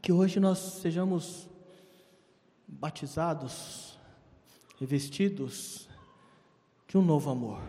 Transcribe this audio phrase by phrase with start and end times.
[0.00, 1.48] que hoje nós sejamos
[2.66, 3.98] batizados,
[4.78, 5.88] revestidos
[6.88, 7.60] de um novo amor.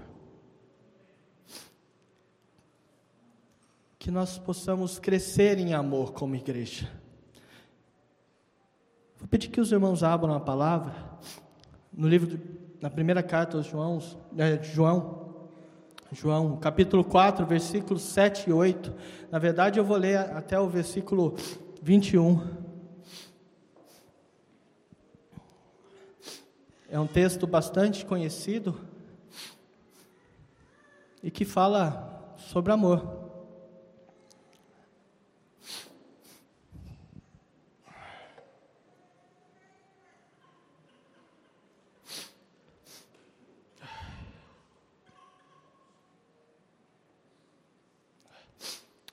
[3.98, 6.90] Que nós possamos crescer em amor como igreja.
[9.18, 10.94] Vou pedir que os irmãos abram a palavra
[11.92, 12.40] no livro,
[12.80, 14.00] na primeira carta aos João,
[14.38, 15.48] é, João,
[16.12, 18.94] João, capítulo 4, versículos 7 e 8.
[19.32, 21.36] Na verdade, eu vou ler até o versículo
[21.88, 22.42] 21.
[26.90, 28.78] É um texto bastante conhecido
[31.24, 33.26] e que fala sobre amor.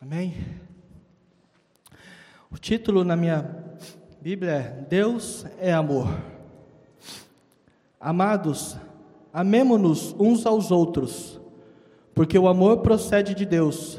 [0.01, 0.73] Amém?
[2.55, 3.51] O título na minha
[4.23, 6.09] Bíblia é Deus é amor.
[8.01, 8.77] Amados,
[9.33, 11.41] amemo-nos uns aos outros,
[12.15, 13.98] porque o amor procede de Deus.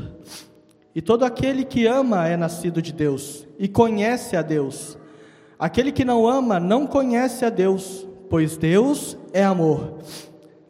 [0.95, 4.97] E todo aquele que ama é nascido de Deus e conhece a Deus.
[5.59, 9.99] Aquele que não ama não conhece a Deus, pois Deus é amor.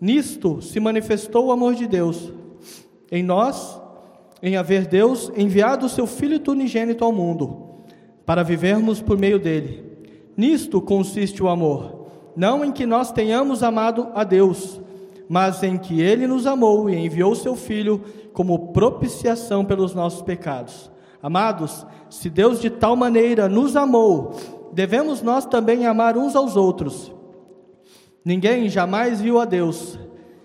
[0.01, 2.33] Nisto se manifestou o amor de Deus
[3.11, 3.79] em nós
[4.41, 7.64] em haver Deus enviado o seu Filho unigênito ao mundo,
[8.25, 9.83] para vivermos por meio dele.
[10.35, 14.81] Nisto consiste o amor, não em que nós tenhamos amado a Deus,
[15.29, 18.01] mas em que ele nos amou e enviou seu Filho
[18.33, 20.91] como propiciação pelos nossos pecados.
[21.21, 24.33] Amados, se Deus de tal maneira nos amou,
[24.73, 27.11] devemos nós também amar uns aos outros.
[28.23, 29.97] Ninguém jamais viu a Deus.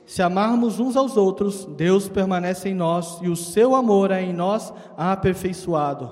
[0.06, 4.32] Se amarmos uns aos outros, Deus permanece em nós e o seu amor é em
[4.32, 6.10] nós aperfeiçoado.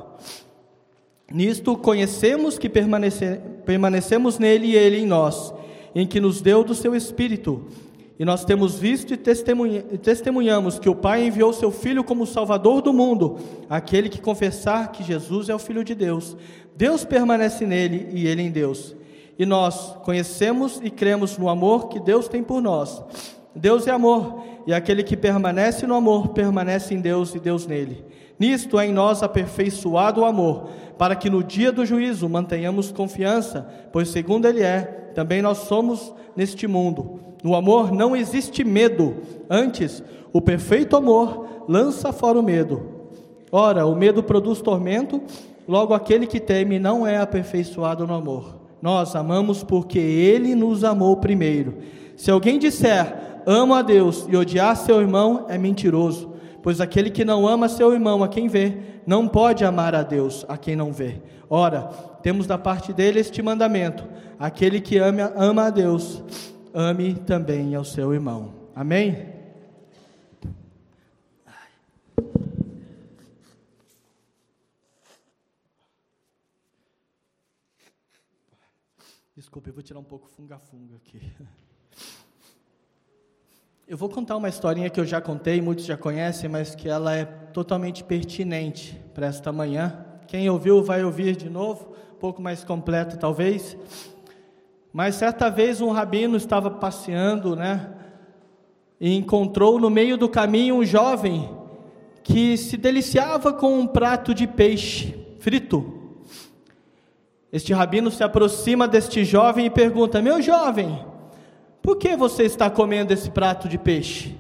[1.32, 5.52] Nisto conhecemos que permanece, permanecemos nele e ele em nós,
[5.94, 7.66] em que nos deu do seu Espírito.
[8.18, 12.92] E nós temos visto e testemunhamos que o Pai enviou seu Filho como Salvador do
[12.92, 13.38] mundo,
[13.70, 16.36] aquele que confessar que Jesus é o Filho de Deus.
[16.74, 18.96] Deus permanece nele e ele em Deus.
[19.38, 23.00] E nós conhecemos e cremos no amor que Deus tem por nós.
[23.55, 28.05] Deus é amor, e aquele que permanece no amor permanece em Deus e Deus nele.
[28.38, 33.68] Nisto é em nós aperfeiçoado o amor, para que no dia do juízo mantenhamos confiança,
[33.92, 37.20] pois segundo Ele é, também nós somos neste mundo.
[37.42, 39.16] No amor não existe medo,
[39.48, 42.98] antes, o perfeito amor lança fora o medo.
[43.50, 45.22] Ora, o medo produz tormento,
[45.66, 48.56] logo aquele que teme não é aperfeiçoado no amor.
[48.80, 51.78] Nós amamos porque Ele nos amou primeiro.
[52.16, 56.27] Se alguém disser, amo a Deus e odiar seu irmão é mentiroso,
[56.63, 60.45] pois aquele que não ama seu irmão a quem vê, não pode amar a Deus
[60.48, 61.20] a quem não vê.
[61.48, 61.83] Ora,
[62.23, 64.05] temos da parte dele este mandamento:
[64.39, 66.23] aquele que ama, ama a Deus,
[66.74, 68.55] ame também ao seu irmão.
[68.74, 69.39] Amém?
[79.39, 81.20] Desculpa, eu vou tirar um pouco funga-funga aqui.
[83.90, 87.16] Eu vou contar uma historinha que eu já contei, muitos já conhecem, mas que ela
[87.16, 90.04] é totalmente pertinente para esta manhã.
[90.26, 93.78] Quem ouviu vai ouvir de novo, um pouco mais completo talvez.
[94.92, 97.88] Mas certa vez um rabino estava passeando, né?
[99.00, 101.48] E encontrou no meio do caminho um jovem
[102.22, 106.12] que se deliciava com um prato de peixe frito.
[107.50, 111.08] Este rabino se aproxima deste jovem e pergunta: Meu jovem,
[111.88, 114.36] por que você está comendo esse prato de peixe?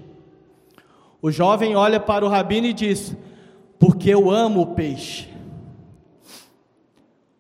[1.22, 3.16] O jovem olha para o rabino e diz:
[3.78, 5.30] Porque eu amo o peixe.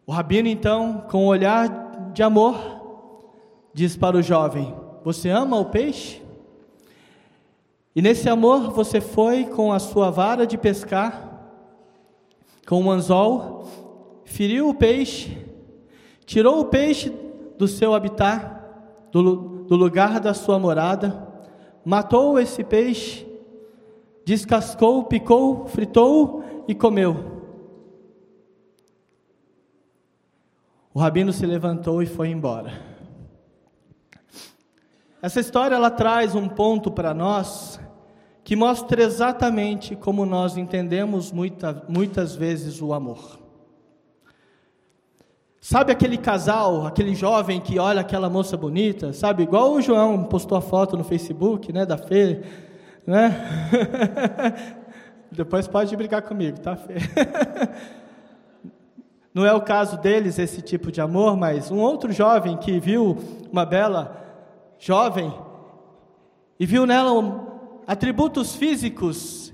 [0.06, 2.56] O rabino, então, com um olhar de amor,
[3.74, 4.74] diz para o jovem:
[5.04, 6.22] Você ama o peixe?
[7.94, 11.52] E nesse amor você foi com a sua vara de pescar,
[12.66, 13.68] com um anzol,
[14.24, 15.36] feriu o peixe,
[16.24, 17.12] tirou o peixe
[17.58, 18.58] do seu habitat,
[19.12, 21.28] do, do lugar da sua morada,
[21.84, 23.26] matou esse peixe,
[24.24, 27.38] descascou, picou, fritou e comeu.
[30.94, 32.72] O rabino se levantou e foi embora.
[35.20, 37.78] Essa história ela traz um ponto para nós
[38.42, 43.47] que mostra exatamente como nós entendemos muita, muitas vezes o amor.
[45.70, 49.42] Sabe aquele casal, aquele jovem que olha aquela moça bonita, sabe?
[49.42, 52.40] Igual o João postou a foto no Facebook, né, da Fê,
[53.06, 53.36] né?
[55.30, 56.94] Depois pode brigar comigo, tá, Fê?
[59.34, 63.18] Não é o caso deles esse tipo de amor, mas um outro jovem que viu
[63.52, 64.16] uma bela
[64.78, 65.30] jovem
[66.58, 67.46] e viu nela
[67.86, 69.52] atributos físicos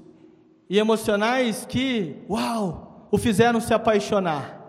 [0.70, 4.63] e emocionais que, uau, o fizeram se apaixonar.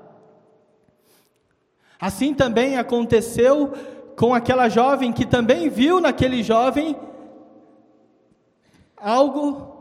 [1.99, 3.73] Assim também aconteceu
[4.15, 6.95] com aquela jovem que também viu naquele jovem
[8.97, 9.75] algo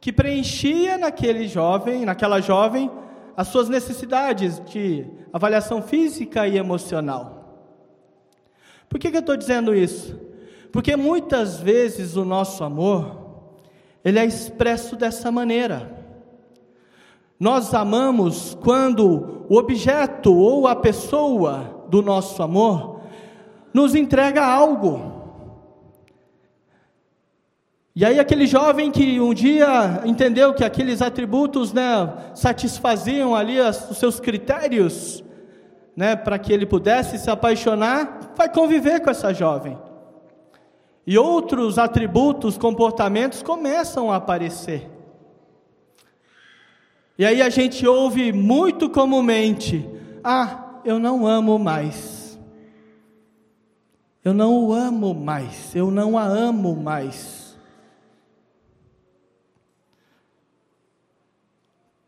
[0.00, 2.90] que preenchia naquele jovem, naquela jovem,
[3.36, 7.38] as suas necessidades de avaliação física e emocional.
[8.88, 10.18] Por que, que eu estou dizendo isso?
[10.72, 13.16] Porque muitas vezes o nosso amor,
[14.04, 15.97] ele é expresso dessa maneira.
[17.38, 23.00] Nós amamos quando o objeto ou a pessoa do nosso amor
[23.72, 25.18] nos entrega algo.
[27.94, 33.90] E aí aquele jovem que um dia entendeu que aqueles atributos, né, satisfaziam ali as,
[33.90, 35.24] os seus critérios,
[35.96, 39.76] né, para que ele pudesse se apaixonar, vai conviver com essa jovem.
[41.06, 44.97] E outros atributos, comportamentos começam a aparecer.
[47.18, 49.84] E aí a gente ouve muito comumente:
[50.22, 52.38] "Ah, eu não amo mais.
[54.24, 57.58] Eu não o amo mais, eu não a amo mais."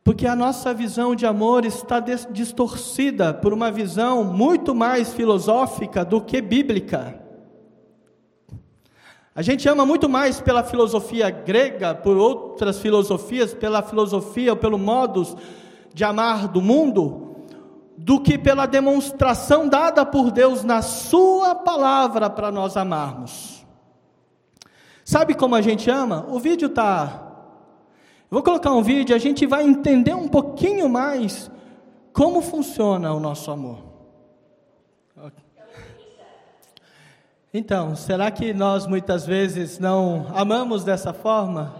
[0.05, 6.21] Porque a nossa visão de amor está distorcida por uma visão muito mais filosófica do
[6.21, 7.20] que bíblica.
[9.35, 14.79] A gente ama muito mais pela filosofia grega, por outras filosofias, pela filosofia ou pelo
[14.79, 15.37] modus
[15.95, 17.37] de amar do mundo,
[17.97, 23.65] do que pela demonstração dada por Deus na Sua palavra para nós amarmos.
[25.05, 26.27] Sabe como a gente ama?
[26.29, 27.31] O vídeo está
[28.31, 31.51] Vou colocar um vídeo, a gente vai entender um pouquinho mais
[32.13, 33.90] como funciona o nosso amor.
[37.53, 41.75] Então, será que nós muitas vezes não amamos dessa forma?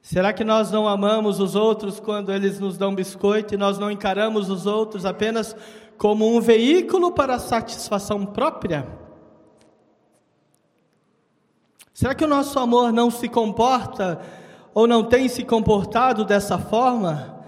[0.00, 3.90] Será que nós não amamos os outros quando eles nos dão biscoito e nós não
[3.90, 5.56] encaramos os outros apenas
[5.98, 8.86] como um veículo para a satisfação própria?
[11.92, 14.20] Será que o nosso amor não se comporta
[14.72, 17.42] ou não tem se comportado dessa forma?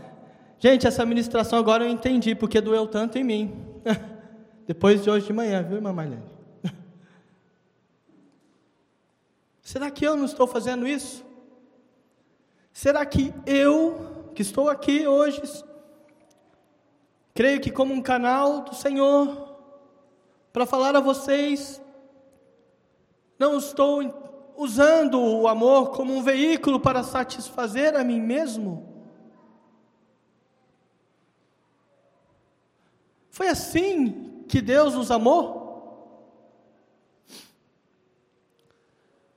[0.59, 3.55] Gente, essa ministração agora eu entendi porque doeu tanto em mim.
[4.67, 6.29] Depois de hoje de manhã, viu, irmã Marlene?
[9.63, 11.25] Será que eu não estou fazendo isso?
[12.73, 15.41] Será que eu, que estou aqui hoje,
[17.33, 19.57] creio que como um canal do Senhor,
[20.53, 21.81] para falar a vocês,
[23.39, 28.97] não estou usando o amor como um veículo para satisfazer a mim mesmo?
[33.31, 35.65] Foi assim que Deus nos amou?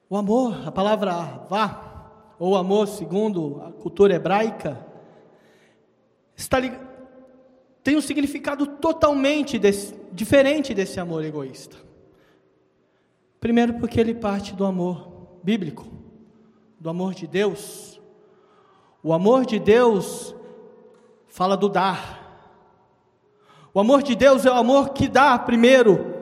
[0.09, 4.85] O amor, a palavra vá, ou amor segundo a cultura hebraica,
[6.35, 6.57] está
[7.83, 11.77] tem um significado totalmente desse, diferente desse amor egoísta.
[13.39, 15.87] Primeiro, porque ele parte do amor bíblico,
[16.79, 17.99] do amor de Deus.
[19.01, 20.35] O amor de Deus
[21.27, 22.18] fala do dar.
[23.73, 26.17] O amor de Deus é o amor que dá primeiro.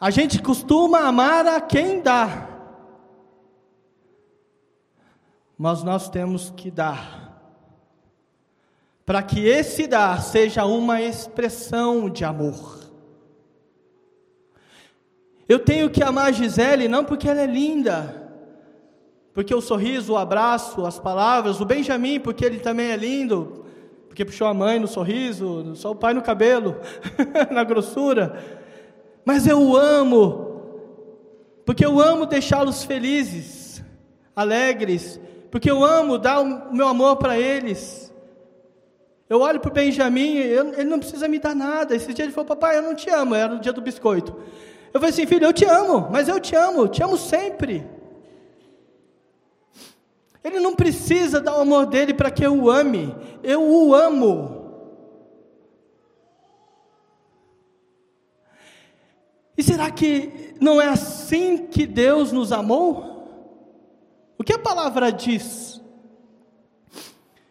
[0.00, 2.48] A gente costuma amar a quem dá,
[5.58, 7.38] mas nós temos que dar,
[9.04, 12.80] para que esse dar seja uma expressão de amor.
[15.46, 18.32] Eu tenho que amar a Gisele não porque ela é linda,
[19.34, 23.59] porque o sorriso, o abraço, as palavras, o Benjamin, porque ele também é lindo,
[24.10, 26.76] porque puxou a mãe no sorriso, só o pai no cabelo,
[27.48, 28.42] na grossura.
[29.24, 30.64] Mas eu amo,
[31.64, 33.80] porque eu amo deixá-los felizes,
[34.34, 38.12] alegres, porque eu amo dar o meu amor para eles.
[39.28, 41.94] Eu olho para o Benjamin, ele não precisa me dar nada.
[41.94, 44.36] Esse dia ele falou, papai, eu não te amo, era o dia do biscoito.
[44.92, 47.86] Eu falei assim, filho, eu te amo, mas eu te amo, te amo sempre.
[50.42, 54.58] Ele não precisa dar o amor dele para que eu o ame, eu o amo.
[59.56, 63.26] E será que não é assim que Deus nos amou?
[64.38, 65.80] O que a palavra diz?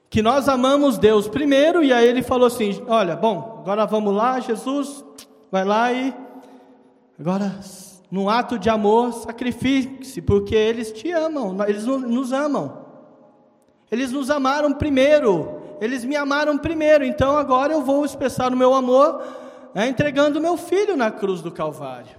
[0.09, 4.39] Que nós amamos Deus primeiro, e aí ele falou assim: Olha, bom, agora vamos lá,
[4.39, 5.05] Jesus,
[5.51, 6.11] vai lá e
[7.19, 7.59] Agora,
[8.11, 12.85] num ato de amor, sacrifique-se, porque eles te amam, eles nos amam.
[13.91, 18.73] Eles nos amaram primeiro, eles me amaram primeiro, então agora eu vou expressar o meu
[18.73, 19.23] amor
[19.73, 22.17] né, entregando meu filho na cruz do Calvário.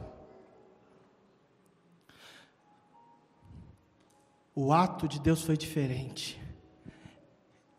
[4.55, 6.41] O ato de Deus foi diferente.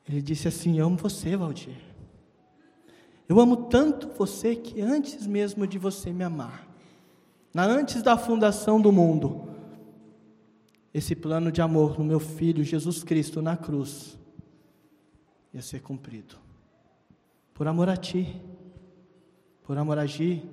[0.08, 1.78] Ele disse assim: Amo você, Valdir.
[3.30, 6.68] Eu amo tanto você que antes mesmo de você me amar,
[7.54, 9.50] na antes da fundação do mundo,
[10.94, 14.18] esse plano de amor no meu filho Jesus Cristo na cruz
[15.54, 16.36] ia ser cumprido.
[17.54, 18.42] Por amor a ti,
[19.64, 20.44] por amor a Gi,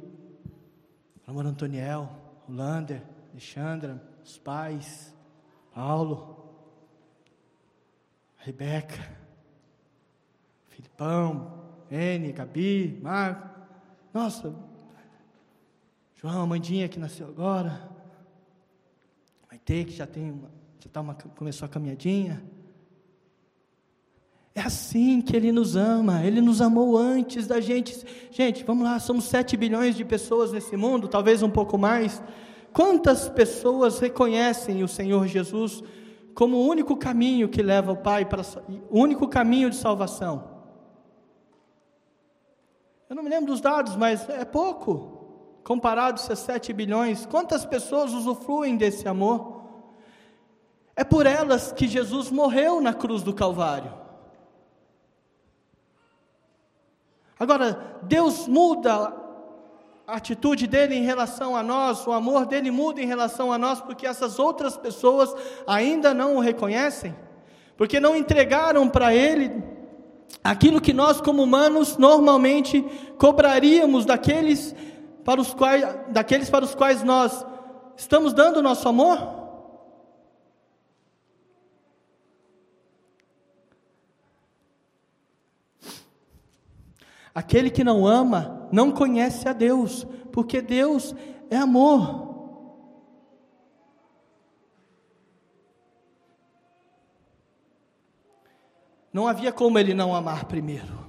[1.22, 2.08] por amor a Antoniel,
[2.48, 3.02] Lander,
[3.32, 5.14] Alexandra, os pais,
[5.72, 6.44] Paulo,
[8.38, 9.16] Rebeca,
[10.68, 13.48] Filipão, N, Gabi, Marco,
[14.12, 14.54] nossa,
[16.20, 17.80] João, Amandinha que nasceu agora,
[19.48, 22.42] Maite que já tem uma, já tá uma, começou a caminhadinha.
[24.52, 28.04] É assim que Ele nos ama, Ele nos amou antes da gente.
[28.32, 32.20] Gente, vamos lá, somos 7 bilhões de pessoas nesse mundo, talvez um pouco mais.
[32.72, 35.84] Quantas pessoas reconhecem o Senhor Jesus
[36.34, 38.42] como o único caminho que leva o Pai para
[38.90, 40.58] o único caminho de salvação?
[43.08, 45.17] Eu não me lembro dos dados, mas é pouco
[45.68, 47.26] comparado a 7 bilhões.
[47.26, 49.64] Quantas pessoas usufruem desse amor?
[50.96, 53.92] É por elas que Jesus morreu na cruz do Calvário.
[57.38, 59.14] Agora, Deus muda
[60.06, 63.78] a atitude dele em relação a nós, o amor dele muda em relação a nós,
[63.78, 65.34] porque essas outras pessoas
[65.66, 67.14] ainda não o reconhecem,
[67.76, 69.62] porque não entregaram para ele
[70.42, 72.80] aquilo que nós, como humanos, normalmente
[73.18, 74.74] cobraríamos daqueles
[75.28, 77.44] para os quais, daqueles para os quais nós
[77.94, 79.18] estamos dando o nosso amor.
[87.34, 91.14] Aquele que não ama não conhece a Deus, porque Deus
[91.50, 92.26] é amor.
[99.12, 101.07] Não havia como ele não amar primeiro.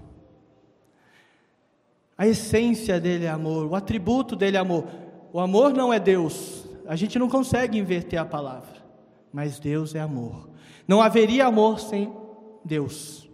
[2.19, 4.83] A essência dele é amor, o atributo dele é amor.
[5.31, 8.75] O amor não é Deus, a gente não consegue inverter a palavra,
[9.31, 10.49] mas Deus é amor.
[10.85, 12.13] Não haveria amor sem
[12.65, 13.29] Deus.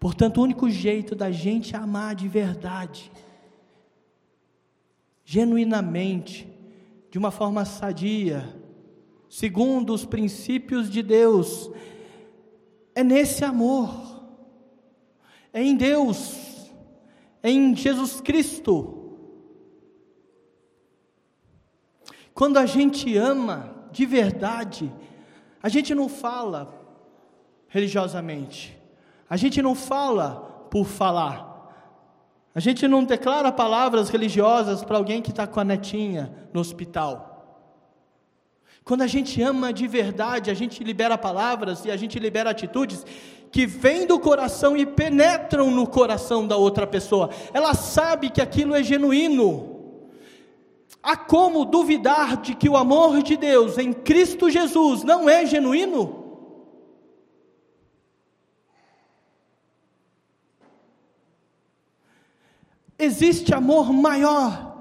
[0.00, 3.12] Portanto, o único jeito da gente amar de verdade,
[5.24, 6.52] genuinamente,
[7.12, 8.60] de uma forma sadia,
[9.30, 11.70] segundo os princípios de Deus,
[12.92, 14.15] é nesse amor,
[15.62, 16.70] em Deus,
[17.42, 18.92] em Jesus Cristo.
[22.34, 24.92] Quando a gente ama de verdade,
[25.62, 26.74] a gente não fala
[27.68, 28.78] religiosamente,
[29.28, 31.46] a gente não fala por falar.
[32.54, 37.36] A gente não declara palavras religiosas para alguém que está com a netinha no hospital.
[38.84, 43.04] Quando a gente ama de verdade, a gente libera palavras e a gente libera atitudes
[43.56, 47.30] que vêm do coração e penetram no coração da outra pessoa.
[47.54, 50.04] Ela sabe que aquilo é genuíno.
[51.02, 56.22] Há como duvidar de que o amor de Deus em Cristo Jesus não é genuíno?
[62.98, 64.76] Existe amor maior?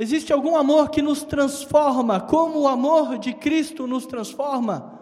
[0.00, 4.98] Existe algum amor que nos transforma, como o amor de Cristo nos transforma?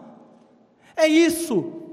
[0.95, 1.88] É isso.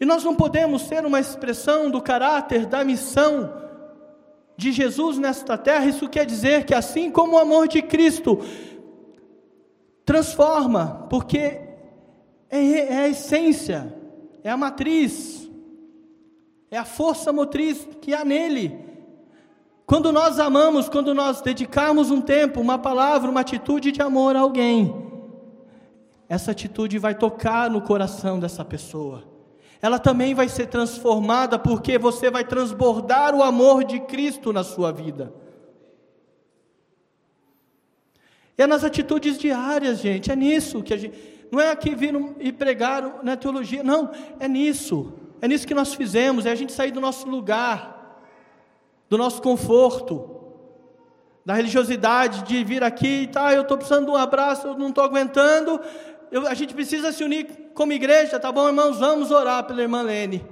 [0.00, 3.52] E nós não podemos ser uma expressão do caráter, da missão
[4.56, 5.84] de Jesus nesta terra.
[5.84, 8.38] Isso quer dizer que, assim como o amor de Cristo
[10.04, 11.60] transforma, porque
[12.48, 13.94] é, é a essência,
[14.42, 15.48] é a matriz,
[16.70, 18.78] é a força motriz que há nele.
[19.84, 24.40] Quando nós amamos, quando nós dedicarmos um tempo, uma palavra, uma atitude de amor a
[24.40, 24.94] alguém,
[26.28, 29.24] essa atitude vai tocar no coração dessa pessoa.
[29.82, 34.92] Ela também vai ser transformada porque você vai transbordar o amor de Cristo na sua
[34.92, 35.32] vida.
[38.58, 41.18] É nas atitudes diárias, gente, é nisso que a gente.
[41.50, 45.14] Não é aqui vir e pregar na teologia, não, é nisso.
[45.40, 48.00] É nisso que nós fizemos, é a gente sair do nosso lugar
[49.10, 50.36] do nosso conforto,
[51.44, 54.90] da religiosidade de vir aqui e tá, eu estou precisando de um abraço, eu não
[54.90, 55.80] estou aguentando,
[56.30, 58.98] eu, a gente precisa se unir como igreja, tá bom, irmãos?
[58.98, 60.46] Vamos orar pela irmã Lene.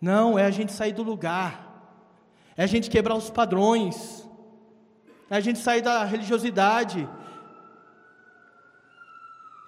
[0.00, 2.10] Não, é a gente sair do lugar,
[2.56, 4.28] é a gente quebrar os padrões,
[5.30, 7.08] é a gente sair da religiosidade,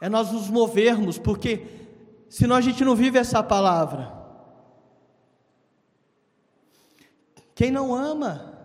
[0.01, 1.67] é nós nos movermos, porque
[2.29, 4.13] senão a gente não vive essa palavra.
[7.55, 8.59] Quem não ama,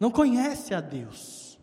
[0.00, 1.58] não conhece a Deus.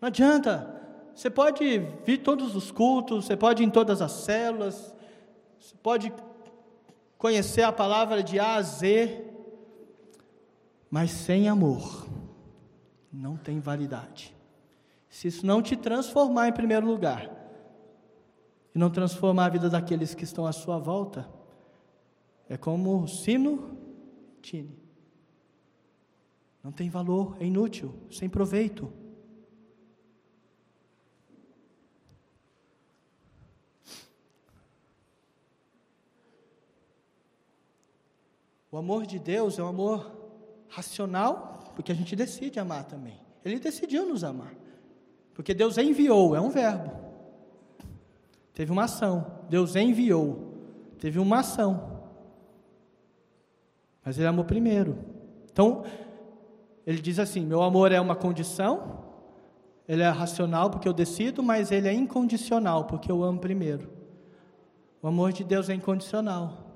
[0.00, 0.77] Não adianta,
[1.18, 4.94] você pode vir todos os cultos, você pode ir em todas as células,
[5.58, 6.12] você pode
[7.18, 9.24] conhecer a palavra de A a Z,
[10.88, 12.06] mas sem amor,
[13.12, 14.32] não tem validade.
[15.10, 17.28] Se isso não te transformar em primeiro lugar,
[18.72, 21.28] e não transformar a vida daqueles que estão à sua volta,
[22.48, 23.76] é como sino
[24.40, 24.78] tine.
[26.62, 29.07] Não tem valor, é inútil, sem proveito.
[38.70, 40.10] O amor de Deus é um amor
[40.68, 43.18] racional, porque a gente decide amar também.
[43.44, 44.54] Ele decidiu nos amar.
[45.32, 46.90] Porque Deus enviou, é um verbo.
[48.52, 49.24] Teve uma ação.
[49.48, 50.52] Deus enviou.
[50.98, 52.02] Teve uma ação.
[54.04, 54.98] Mas ele amou primeiro.
[55.50, 55.84] Então,
[56.86, 59.04] ele diz assim: meu amor é uma condição,
[59.86, 63.88] ele é racional porque eu decido, mas ele é incondicional porque eu amo primeiro.
[65.00, 66.67] O amor de Deus é incondicional.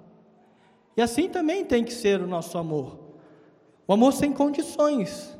[0.96, 2.98] E assim também tem que ser o nosso amor.
[3.86, 5.36] O amor sem condições.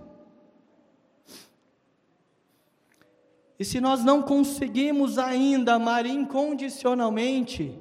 [3.59, 7.79] E se nós não conseguimos ainda amar incondicionalmente,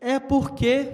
[0.00, 0.92] é porque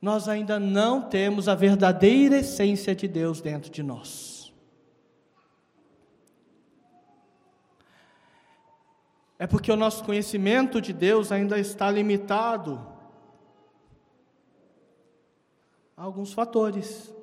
[0.00, 4.50] nós ainda não temos a verdadeira essência de Deus dentro de nós.
[9.38, 12.89] É porque o nosso conhecimento de Deus ainda está limitado
[16.00, 17.14] alguns fatores.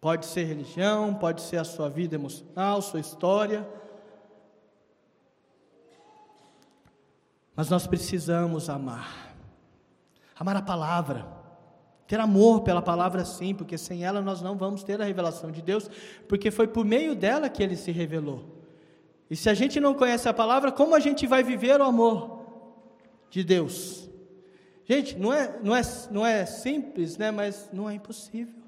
[0.00, 3.66] Pode ser religião, pode ser a sua vida emocional, sua história.
[7.54, 9.34] Mas nós precisamos amar.
[10.38, 11.26] Amar a palavra.
[12.06, 15.62] Ter amor pela palavra sim, porque sem ela nós não vamos ter a revelação de
[15.62, 15.88] Deus,
[16.28, 18.44] porque foi por meio dela que ele se revelou.
[19.30, 22.44] E se a gente não conhece a palavra, como a gente vai viver o amor
[23.30, 24.11] de Deus?
[24.84, 27.30] Gente, não é, não é, não é simples, né?
[27.30, 28.62] mas não é impossível.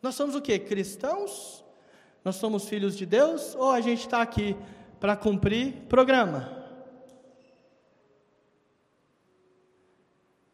[0.00, 0.58] Nós somos o que?
[0.58, 1.64] Cristãos?
[2.24, 3.54] Nós somos filhos de Deus?
[3.54, 4.56] Ou a gente está aqui
[5.00, 6.62] para cumprir programa?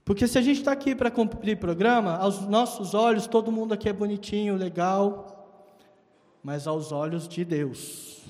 [0.09, 3.91] Porque se a gente está aqui para cumprir programa, aos nossos olhos todo mundo aqui
[3.91, 5.39] é bonitinho, legal,
[6.43, 8.23] mas aos olhos de Deus,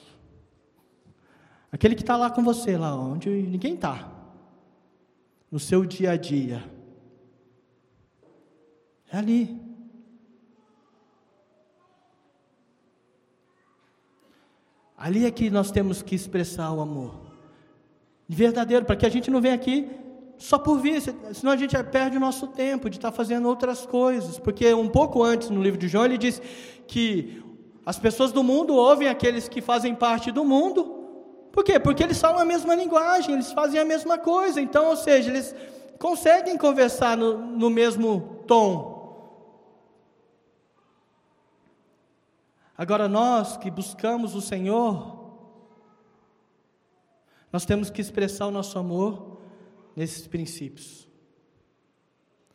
[1.70, 4.10] aquele que está lá com você, lá onde ninguém está,
[5.50, 6.62] no seu dia a dia,
[9.10, 9.68] é ali.
[14.96, 17.14] Ali é que nós temos que expressar o amor.
[18.28, 19.88] Verdadeiro, para que a gente não venha aqui
[20.36, 24.38] só por vir, senão a gente perde o nosso tempo de estar fazendo outras coisas.
[24.38, 26.42] Porque um pouco antes, no livro de João, ele diz
[26.86, 27.42] que
[27.86, 30.97] as pessoas do mundo ouvem aqueles que fazem parte do mundo.
[31.58, 31.80] Por quê?
[31.80, 34.60] Porque eles falam a mesma linguagem, eles fazem a mesma coisa.
[34.60, 35.52] Então, ou seja, eles
[35.98, 39.42] conseguem conversar no, no mesmo tom.
[42.76, 45.34] Agora, nós que buscamos o Senhor,
[47.52, 49.40] nós temos que expressar o nosso amor
[49.96, 51.08] nesses princípios,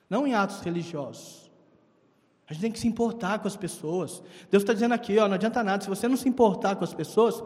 [0.10, 1.52] não em atos religiosos.
[2.48, 4.24] A gente tem que se importar com as pessoas.
[4.50, 6.94] Deus está dizendo aqui, ó, não adianta nada, se você não se importar com as
[6.94, 7.44] pessoas,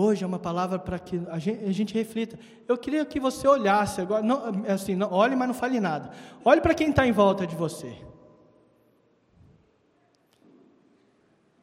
[0.00, 2.38] Hoje é uma palavra para que a gente, a gente, reflita.
[2.68, 6.10] Eu queria que você olhasse agora, não, é assim, não, olhe, mas não fale nada.
[6.44, 7.96] Olhe para quem está em volta de você.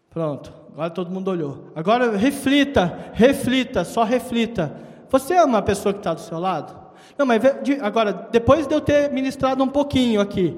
[0.10, 1.72] Pronto, agora todo mundo olhou.
[1.74, 4.82] Agora reflita, reflita, só reflita.
[5.10, 6.78] Você é uma pessoa que está do seu lado?
[7.18, 7.42] Não, mas
[7.82, 10.58] agora, depois de eu ter ministrado um pouquinho aqui,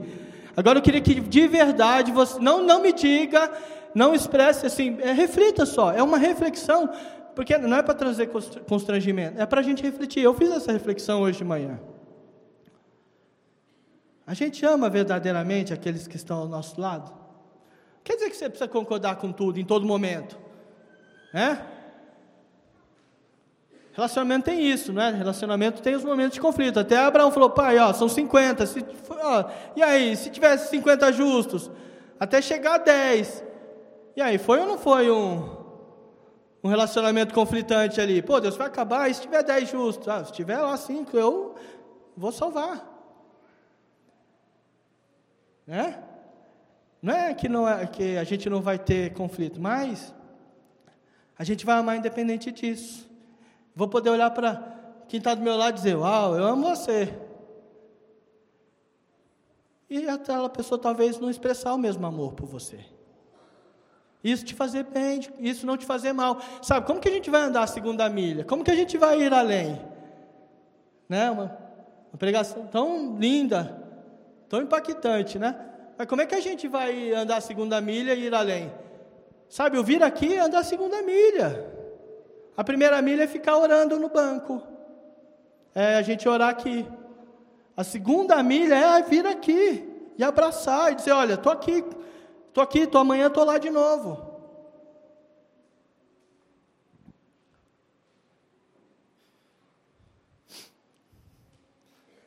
[0.56, 3.52] agora eu queria que de verdade você não, não me diga,
[3.94, 6.90] não expresse assim, é, reflita só, é uma reflexão
[7.38, 8.32] porque não é para trazer
[8.68, 10.24] constrangimento, é para a gente refletir.
[10.24, 11.80] Eu fiz essa reflexão hoje de manhã.
[14.26, 17.14] A gente ama verdadeiramente aqueles que estão ao nosso lado?
[18.04, 20.36] Quer dizer que você precisa concordar com tudo, em todo momento.
[21.32, 21.60] É?
[23.94, 25.12] Relacionamento tem isso, né?
[25.12, 26.80] Relacionamento tem os momentos de conflito.
[26.80, 28.66] Até Abraão falou, pai, ó, são 50.
[28.66, 29.46] Se, ó,
[29.76, 31.70] e aí, se tivesse 50 justos,
[32.20, 33.44] até chegar a 10.
[34.16, 35.57] E aí, foi ou não foi um,
[36.68, 38.22] um relacionamento conflitante ali.
[38.22, 40.06] Pô, Deus vai acabar, e se tiver dez justos?
[40.08, 41.56] Ah, se tiver lá cinco, eu
[42.16, 42.86] vou salvar.
[45.66, 46.04] Né?
[47.02, 50.14] Não é que, não é que a gente não vai ter conflito, mas
[51.40, 53.10] a gente vai amar independente disso.
[53.74, 54.76] Vou poder olhar para
[55.08, 57.18] quem está do meu lado e dizer: Uau, eu amo você.
[59.90, 62.97] E aquela pessoa talvez não expressar o mesmo amor por você.
[64.24, 66.40] Isso te fazer bem, isso não te fazer mal.
[66.62, 68.44] Sabe, como que a gente vai andar a segunda milha?
[68.44, 69.82] Como que a gente vai ir além?
[71.08, 71.30] Né?
[71.32, 71.58] Uma,
[72.12, 73.82] uma pregação tão linda,
[74.50, 75.56] tão impactante, né?
[75.98, 78.72] Mas como é que a gente vai andar a segunda milha e ir além?
[79.50, 81.66] Sabe, eu vir aqui e andar a segunda milha.
[82.56, 84.62] A primeira milha é ficar orando no banco.
[85.74, 86.88] É a gente orar aqui.
[87.76, 91.84] A segunda milha é vir aqui e abraçar e dizer, olha, estou aqui,
[92.58, 94.36] estou aqui, estou amanhã estou lá de novo.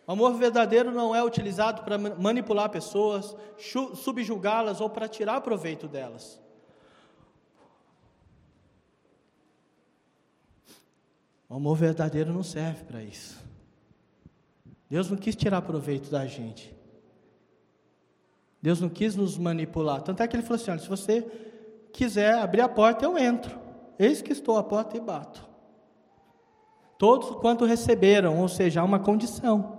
[0.06, 3.34] O amor verdadeiro não é utilizado para manipular pessoas,
[3.96, 6.40] subjugá-las ou para tirar proveito delas.
[11.48, 13.40] O amor verdadeiro não serve para isso.
[14.88, 16.79] Deus não quis tirar proveito da gente.
[18.62, 20.02] Deus não quis nos manipular.
[20.02, 21.22] Tanto é que ele falou assim: olha, se você
[21.92, 23.58] quiser abrir a porta, eu entro.
[23.98, 25.48] Eis que estou à porta e bato.
[26.98, 29.78] Todos quanto receberam, ou seja, há uma condição.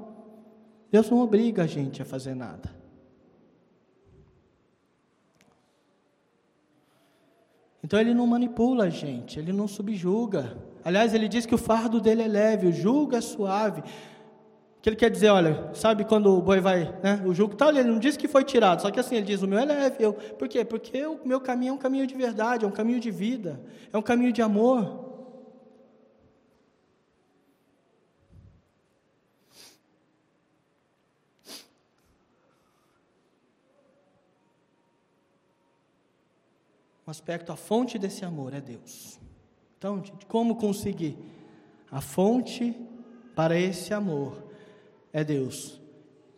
[0.91, 2.81] Deus não obriga a gente a fazer nada.
[7.83, 10.57] Então ele não manipula a gente, ele não subjuga.
[10.83, 13.83] Aliás, ele diz que o fardo dele é leve, o jugo é suave.
[14.81, 17.21] Que ele quer dizer, olha, sabe quando o boi vai, né?
[17.25, 19.47] O jugo tal, ele não diz que foi tirado, só que assim ele diz, o
[19.47, 19.97] meu é leve.
[19.99, 20.65] Eu, por quê?
[20.65, 23.61] Porque o meu caminho é um caminho de verdade, é um caminho de vida,
[23.93, 25.11] é um caminho de amor.
[37.11, 39.19] aspecto, a fonte desse amor é Deus.
[39.77, 41.17] Então, como conseguir?
[41.91, 42.73] A fonte
[43.35, 44.50] para esse amor
[45.13, 45.81] é Deus.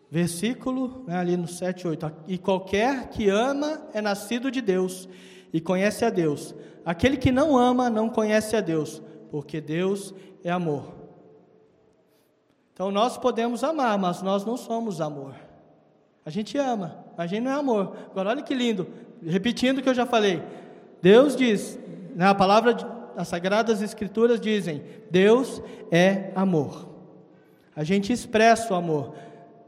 [0.10, 2.12] Versículo né, ali no 7, 8.
[2.28, 5.10] E qualquer que ama é nascido de Deus
[5.52, 6.54] e conhece a Deus.
[6.86, 10.94] Aquele que não ama não conhece a Deus, porque Deus é amor.
[12.74, 15.34] Então nós podemos amar, mas nós não somos amor.
[16.26, 17.96] A gente ama, mas a gente não é amor.
[18.12, 18.88] Agora olha que lindo,
[19.26, 20.42] repetindo o que eu já falei.
[21.02, 21.80] Deus diz,
[22.16, 22.76] na né, palavra,
[23.18, 26.93] as Sagradas Escrituras dizem: Deus é amor.
[27.76, 29.16] A gente expressa o amor.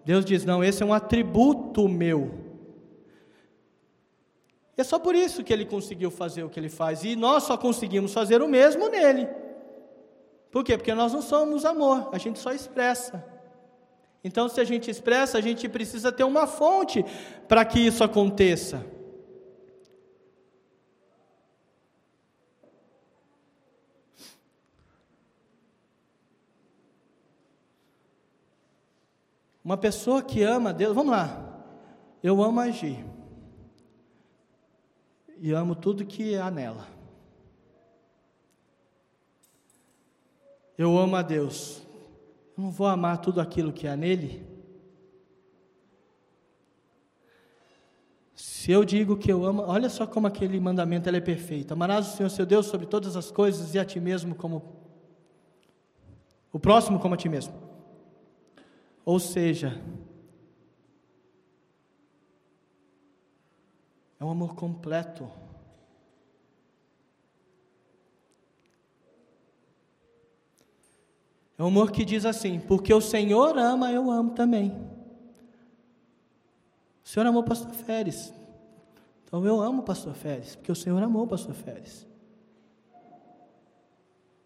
[0.03, 2.31] Deus diz: não, esse é um atributo meu.
[4.77, 7.03] E é só por isso que ele conseguiu fazer o que ele faz.
[7.03, 9.27] E nós só conseguimos fazer o mesmo nele.
[10.51, 10.77] Por quê?
[10.77, 13.25] Porque nós não somos amor, a gente só expressa.
[14.23, 17.05] Então, se a gente expressa, a gente precisa ter uma fonte
[17.47, 18.85] para que isso aconteça.
[29.65, 31.65] Uma pessoa que ama Deus, vamos lá.
[32.21, 33.03] Eu amo agir.
[35.39, 36.87] E amo tudo que há nela.
[40.77, 41.81] Eu amo a Deus.
[42.55, 44.45] Eu não vou amar tudo aquilo que há nele.
[48.35, 51.71] Se eu digo que eu amo, olha só como aquele mandamento é perfeito.
[51.71, 54.75] Amarás o Senhor seu Deus sobre todas as coisas e a ti mesmo como
[56.53, 57.64] o próximo como a ti mesmo.
[59.05, 59.79] Ou seja,
[64.19, 65.29] é um amor completo.
[71.57, 74.71] É um amor que diz assim: porque o Senhor ama, eu amo também.
[77.03, 78.33] O Senhor amou o pastor Férez.
[79.23, 82.07] Então eu amo o pastor Férez, porque o Senhor amou o pastor Férez.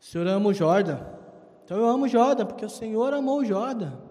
[0.01, 0.99] O Senhor ama o Jordan.
[1.63, 4.08] Então eu amo o Jordan, porque o Senhor amou o Jordan.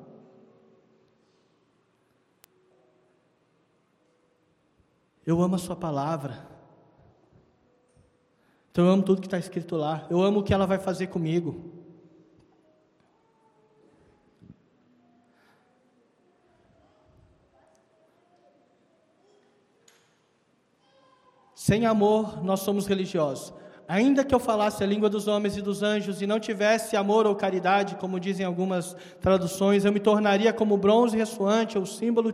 [5.29, 6.38] Eu amo a Sua palavra.
[8.71, 10.07] Então eu amo tudo que está escrito lá.
[10.09, 11.71] Eu amo o que ela vai fazer comigo.
[21.55, 23.53] Sem amor, nós somos religiosos.
[23.88, 27.27] Ainda que eu falasse a língua dos homens e dos anjos e não tivesse amor
[27.27, 32.31] ou caridade, como dizem algumas traduções, eu me tornaria como bronze ressoante ou símbolo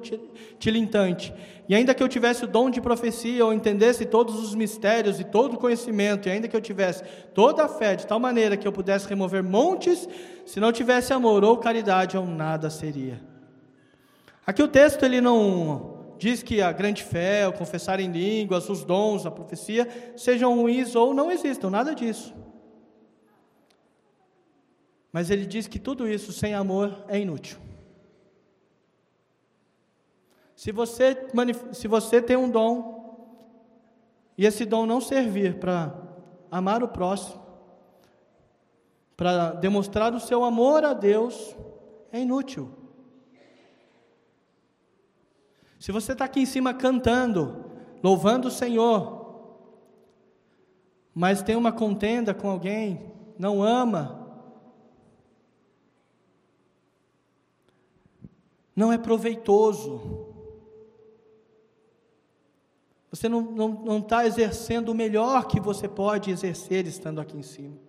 [0.58, 1.32] tilintante.
[1.68, 5.24] E ainda que eu tivesse o dom de profecia ou entendesse todos os mistérios e
[5.24, 8.66] todo o conhecimento, e ainda que eu tivesse toda a fé de tal maneira que
[8.66, 10.08] eu pudesse remover montes,
[10.44, 13.20] se não tivesse amor ou caridade, eu nada seria.
[14.44, 18.84] Aqui o texto ele não diz que a grande fé, o confessar em línguas, os
[18.84, 22.34] dons, a profecia, sejam ruins ou não existam, nada disso.
[25.12, 27.58] Mas ele diz que tudo isso sem amor é inútil.
[30.56, 31.16] Se você,
[31.72, 32.94] se você tem um dom
[34.36, 35.94] e esse dom não servir para
[36.50, 37.42] amar o próximo,
[39.16, 41.56] para demonstrar o seu amor a Deus,
[42.10, 42.83] é inútil.
[45.84, 47.62] Se você está aqui em cima cantando,
[48.02, 49.52] louvando o Senhor,
[51.14, 54.48] mas tem uma contenda com alguém, não ama,
[58.74, 60.32] não é proveitoso.
[63.10, 67.36] Você não está não, não tá exercendo o melhor que você pode exercer estando aqui
[67.36, 67.83] em cima.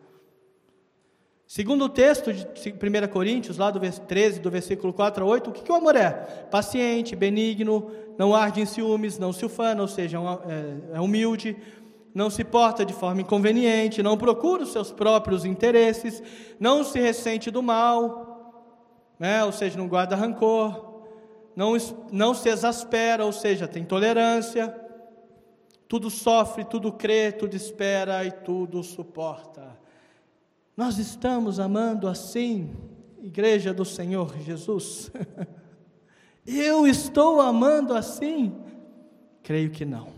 [1.56, 5.54] Segundo o texto de 1 Coríntios, lá do 13, do versículo 4 a 8, o
[5.54, 6.10] que, que o amor é?
[6.52, 10.18] Paciente, benigno, não arde em ciúmes, não se ufana, ou seja,
[10.50, 11.56] é, é humilde,
[12.14, 16.22] não se porta de forma inconveniente, não procura os seus próprios interesses,
[16.60, 18.68] não se ressente do mal,
[19.18, 19.42] né?
[19.46, 21.06] ou seja, não guarda rancor,
[21.56, 21.78] não,
[22.12, 24.76] não se exaspera, ou seja, tem tolerância,
[25.88, 29.85] tudo sofre, tudo crê, tudo espera e tudo suporta.
[30.76, 32.76] Nós estamos amando assim,
[33.20, 35.10] Igreja do Senhor Jesus?
[36.46, 38.54] Eu estou amando assim?
[39.42, 40.10] Creio que não.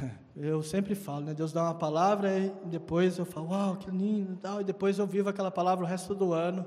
[0.36, 1.34] Eu sempre falo, né?
[1.34, 5.06] Deus dá uma palavra e depois eu falo, uau, que lindo tal, e depois eu
[5.06, 6.64] vivo aquela palavra o resto do ano.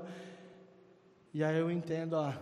[1.32, 2.38] E aí eu entendo a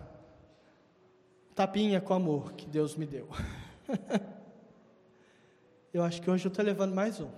[1.55, 3.29] tapinha com amor que Deus me deu.
[5.92, 7.29] eu acho que hoje eu estou levando mais um.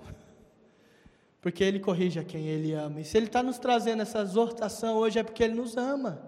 [1.41, 3.01] Porque Ele corrige a quem Ele ama.
[3.01, 6.21] E se Ele está nos trazendo essa exortação hoje é porque Ele nos ama.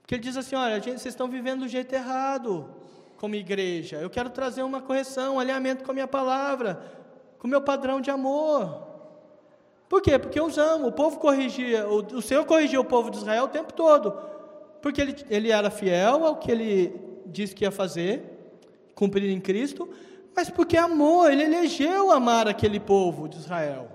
[0.00, 2.70] Porque Ele diz assim: olha, gente, vocês estão vivendo do jeito errado
[3.16, 3.96] como igreja.
[3.96, 6.80] Eu quero trazer uma correção, um alinhamento com a minha palavra,
[7.38, 8.86] com o meu padrão de amor.
[9.88, 10.18] Por quê?
[10.18, 10.88] Porque eu os amo.
[10.88, 14.16] O povo corrigia, o, o Senhor corrigia o povo de Israel o tempo todo.
[14.80, 18.22] Porque ele, ele era fiel ao que ele disse que ia fazer,
[18.94, 19.88] cumprir em Cristo,
[20.34, 23.90] mas porque amor, ele elegeu amar aquele povo de Israel.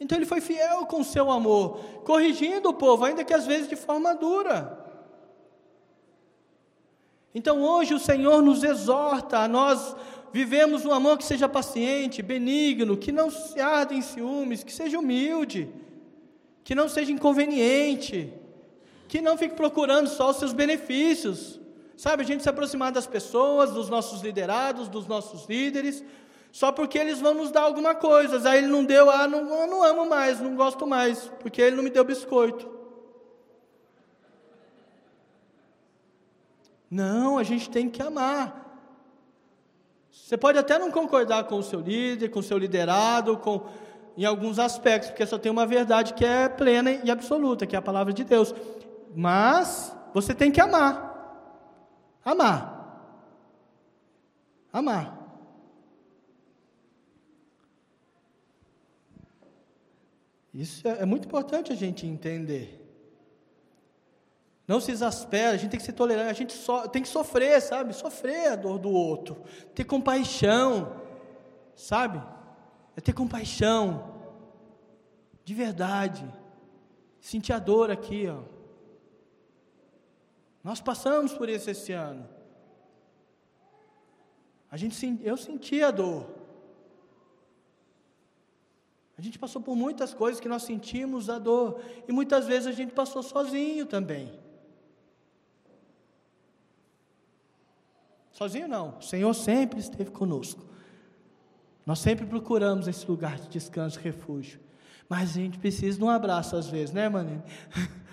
[0.00, 3.76] Então ele foi fiel com seu amor, corrigindo o povo, ainda que às vezes de
[3.76, 4.84] forma dura.
[7.34, 9.96] Então hoje o Senhor nos exorta a nós
[10.32, 14.98] vivemos um amor que seja paciente, benigno, que não se arde em ciúmes, que seja
[14.98, 15.68] humilde,
[16.62, 18.32] que não seja inconveniente,
[19.08, 21.58] que não fique procurando só os seus benefícios.
[21.96, 26.04] Sabe, a gente se aproximar das pessoas, dos nossos liderados, dos nossos líderes,
[26.52, 28.48] só porque eles vão nos dar alguma coisa.
[28.48, 31.76] Aí ele não deu, ah, não, eu não amo mais, não gosto mais, porque ele
[31.76, 32.70] não me deu biscoito.
[36.90, 38.64] Não, a gente tem que amar.
[40.10, 43.66] Você pode até não concordar com o seu líder, com o seu liderado, com
[44.16, 47.78] em alguns aspectos, porque só tem uma verdade que é plena e absoluta, que é
[47.78, 48.54] a palavra de Deus.
[49.14, 51.05] Mas você tem que amar.
[52.26, 52.60] Amar.
[54.72, 55.16] Amar.
[60.52, 62.82] Isso é, é muito importante a gente entender.
[64.66, 67.62] Não se exaspera, a gente tem que ser tolerante, a gente so, tem que sofrer,
[67.62, 67.92] sabe?
[67.92, 69.44] Sofrer a dor do outro.
[69.72, 71.00] Ter compaixão,
[71.76, 72.20] sabe?
[72.96, 74.16] É ter compaixão.
[75.44, 76.28] De verdade.
[77.20, 78.55] Sentir a dor aqui, ó.
[80.66, 82.28] Nós passamos por isso esse ano.
[84.68, 86.28] A gente, eu senti a dor.
[89.16, 91.80] A gente passou por muitas coisas que nós sentimos a dor.
[92.08, 94.36] E muitas vezes a gente passou sozinho também.
[98.32, 98.98] Sozinho não.
[98.98, 100.66] O Senhor sempre esteve conosco.
[101.86, 104.58] Nós sempre procuramos esse lugar de descanso, refúgio.
[105.08, 107.44] Mas a gente precisa de um abraço às vezes, né, Manene?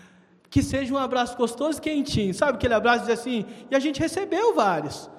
[0.53, 2.31] Que seja um abraço gostoso e quentinho.
[2.31, 3.43] Sabe aquele abraço diz assim?
[3.71, 5.09] E a gente recebeu vários.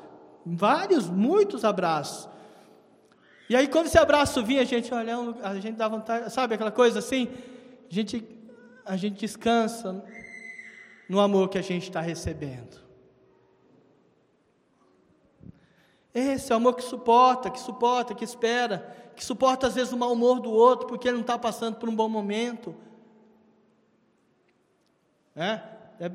[0.46, 2.28] Vários, muitos abraços.
[3.50, 6.70] E aí quando esse abraço vinha, a gente olha, a gente dá vontade, sabe aquela
[6.70, 7.28] coisa assim?
[7.90, 8.24] A gente,
[8.86, 10.04] a gente descansa
[11.08, 12.80] no amor que a gente está recebendo.
[16.14, 19.96] Esse é o amor que suporta, que suporta, que espera, que suporta às vezes o
[19.96, 22.72] mau humor do outro, porque ele não está passando por um bom momento.
[25.36, 25.60] É?
[26.00, 26.08] É,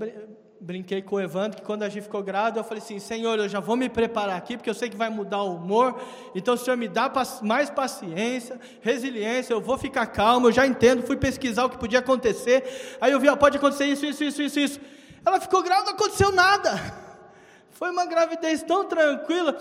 [0.61, 3.47] brinquei com o Evandro que quando a gente ficou grávida, eu falei assim: Senhor, eu
[3.47, 5.99] já vou me preparar aqui, porque eu sei que vai mudar o humor.
[6.35, 11.03] Então, o Senhor me dá mais paciência, resiliência, eu vou ficar calmo, eu já entendo.
[11.03, 12.97] Fui pesquisar o que podia acontecer.
[12.99, 14.81] Aí eu vi: ó, pode acontecer isso, isso, isso, isso, isso.
[15.25, 16.79] Ela ficou grávida, não aconteceu nada.
[17.71, 19.57] Foi uma gravidez tão tranquila.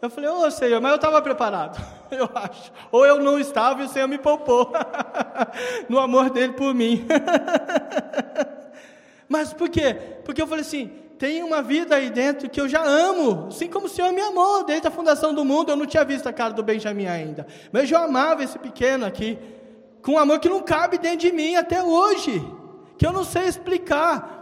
[0.00, 2.72] Eu falei: Ô oh, Senhor, mas eu estava preparado, eu acho.
[2.90, 4.72] Ou eu não estava e o Senhor me poupou
[5.88, 7.06] no amor dele por mim.
[9.32, 9.96] Mas por quê?
[10.26, 13.86] Porque eu falei assim: tem uma vida aí dentro que eu já amo, assim como
[13.86, 15.70] o Senhor me amou desde a fundação do mundo.
[15.70, 19.38] Eu não tinha visto a cara do Benjamin ainda, mas eu amava esse pequeno aqui,
[20.02, 22.44] com um amor que não cabe dentro de mim até hoje,
[22.98, 24.40] que eu não sei explicar.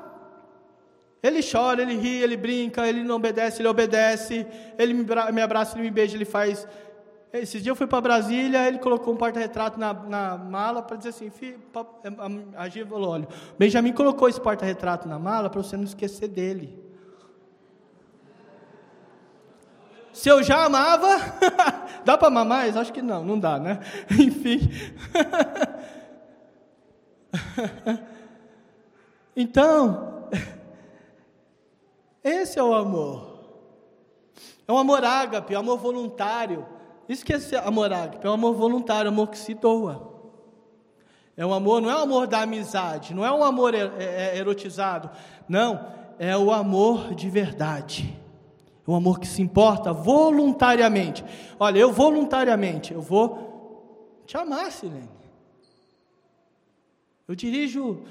[1.22, 4.44] Ele chora, ele ri, ele brinca, ele não obedece, ele obedece,
[4.76, 6.66] ele me abraça, ele me beija, ele faz
[7.32, 11.10] esses dias eu fui para Brasília, ele colocou um porta-retrato na, na, mala para dizer
[11.10, 11.30] assim,
[12.56, 16.90] a Gia falou, olha, Benjamin colocou esse porta-retrato na mala para você não esquecer dele.
[20.12, 21.18] Se eu já amava,
[22.04, 22.76] dá para amar mais?
[22.76, 23.78] Acho que não, não dá, né?
[24.10, 24.68] Enfim.
[29.36, 30.28] então,
[32.24, 33.30] esse é o amor.
[34.66, 36.79] É um amor ágape, é um amor voluntário
[37.10, 40.08] isso que é amor ágape, é um amor voluntário, é um amor que se doa.
[41.36, 44.38] É um amor, não é o amor da amizade, não é um amor é, é,
[44.38, 45.10] erotizado,
[45.48, 45.88] não,
[46.20, 48.16] é o amor de verdade.
[48.86, 51.24] É um amor que se importa voluntariamente.
[51.58, 55.10] Olha, eu voluntariamente, eu vou te amar, Silene.
[57.26, 58.04] Eu dirijo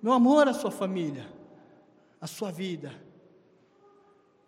[0.00, 1.26] meu amor à sua família,
[2.20, 2.92] à sua vida.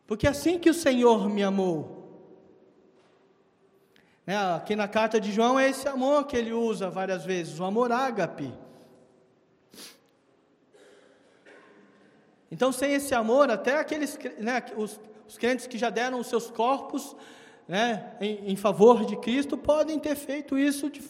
[0.07, 1.96] Porque é assim que o Senhor me amou,
[4.27, 7.65] né, aqui na carta de João é esse amor que ele usa várias vezes, o
[7.65, 8.53] amor ágape.
[12.51, 16.51] Então, sem esse amor, até aqueles, né, os, os crentes que já deram os seus
[16.51, 17.15] corpos
[17.69, 21.03] né, em, em, favor de Cristo, podem ter feito isso de,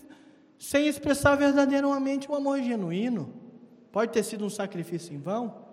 [0.59, 3.35] sem expressar verdadeiramente um amor genuíno.
[3.92, 5.65] Pode ter sido um sacrifício em vão.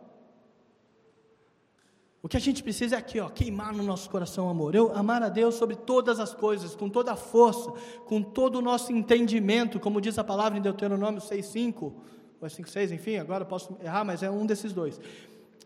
[2.24, 4.74] O que a gente precisa é aqui, ó, queimar no nosso coração amor.
[4.74, 7.70] Eu amar a Deus sobre todas as coisas, com toda a força,
[8.06, 11.94] com todo o nosso entendimento, como diz a palavra em Deuteronômio 6:5,
[12.40, 15.02] ou 5:6, é enfim, agora posso errar, mas é um desses dois.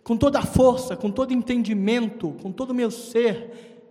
[0.04, 3.86] Com toda a força, com todo entendimento, com todo o meu ser.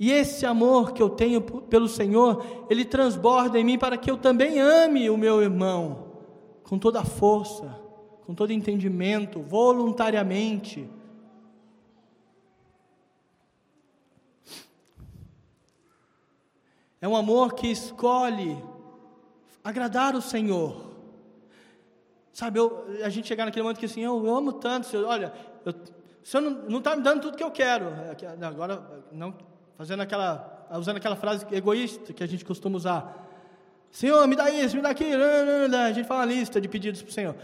[0.00, 4.16] E esse amor que eu tenho pelo Senhor, ele transborda em mim para que eu
[4.16, 6.06] também ame o meu irmão
[6.62, 7.78] com toda a força,
[8.24, 10.88] com todo entendimento, voluntariamente
[17.02, 18.56] É um amor que escolhe
[19.64, 20.92] agradar o Senhor.
[22.32, 25.32] Sabe, eu, a gente chegar naquele momento que assim, eu, amo tanto, Senhor, olha,
[25.64, 27.86] eu, o Senhor não está me dando tudo que eu quero.
[27.86, 29.34] É agora, não
[29.76, 33.28] fazendo aquela, usando aquela frase egoísta que a gente costuma usar.
[33.90, 35.24] Senhor, me dá isso, me dá aquilo.
[35.24, 37.36] A gente fala uma lista de pedidos para o Senhor.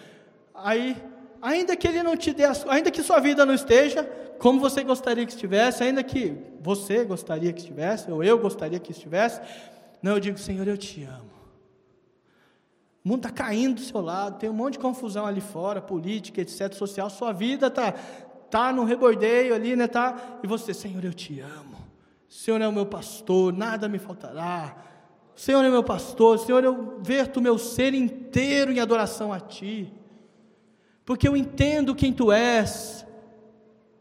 [0.54, 0.96] Aí,
[1.42, 5.26] ainda que Ele não te dê, ainda que sua vida não esteja como você gostaria
[5.26, 9.40] que estivesse, ainda que você gostaria que estivesse, ou eu gostaria que estivesse,
[10.02, 11.38] não, eu digo, Senhor, eu te amo.
[13.04, 16.40] O mundo está caindo do seu lado, tem um monte de confusão ali fora, política,
[16.40, 17.92] etc., social, sua vida está
[18.50, 19.86] tá no rebordeio ali, né?
[19.86, 21.76] Tá, e você, Senhor, eu te amo.
[22.28, 24.76] Senhor é o meu pastor, nada me faltará.
[25.34, 29.92] Senhor é meu pastor, Senhor, eu verto o meu ser inteiro em adoração a Ti,
[31.04, 33.06] porque eu entendo quem Tu és,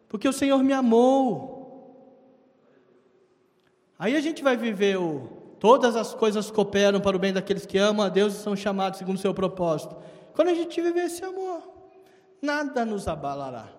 [0.08, 1.56] porque o Senhor me amou.
[4.00, 7.78] Aí a gente vai viver o todas as coisas cooperam para o bem daqueles que
[7.78, 9.96] amam a Deus e são chamados segundo o seu propósito.
[10.34, 11.63] Quando a gente viver esse amor,
[12.41, 13.70] nada nos abalará.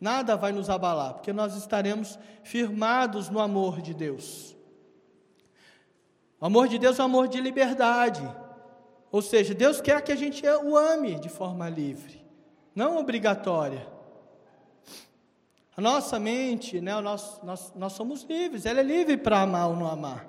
[0.00, 4.56] Nada vai nos abalar, porque nós estaremos firmados no amor de Deus.
[6.40, 8.22] O amor de Deus é um amor de liberdade.
[9.12, 12.24] Ou seja, Deus quer que a gente o ame de forma livre,
[12.74, 13.86] não obrigatória.
[15.80, 19.86] Nossa mente, né, nós, nós, nós somos livres, ela é livre para amar ou não
[19.86, 20.26] amar.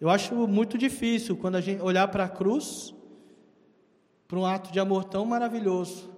[0.00, 2.94] Eu acho muito difícil quando a gente olhar para a cruz,
[4.28, 6.10] para um ato de amor tão maravilhoso,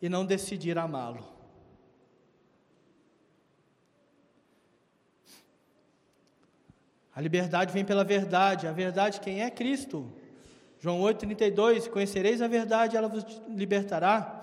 [0.00, 1.32] e não decidir amá-lo.
[7.14, 10.10] A liberdade vem pela verdade, a verdade quem é Cristo.
[10.80, 14.42] João 8,32: Conhecereis a verdade, ela vos libertará.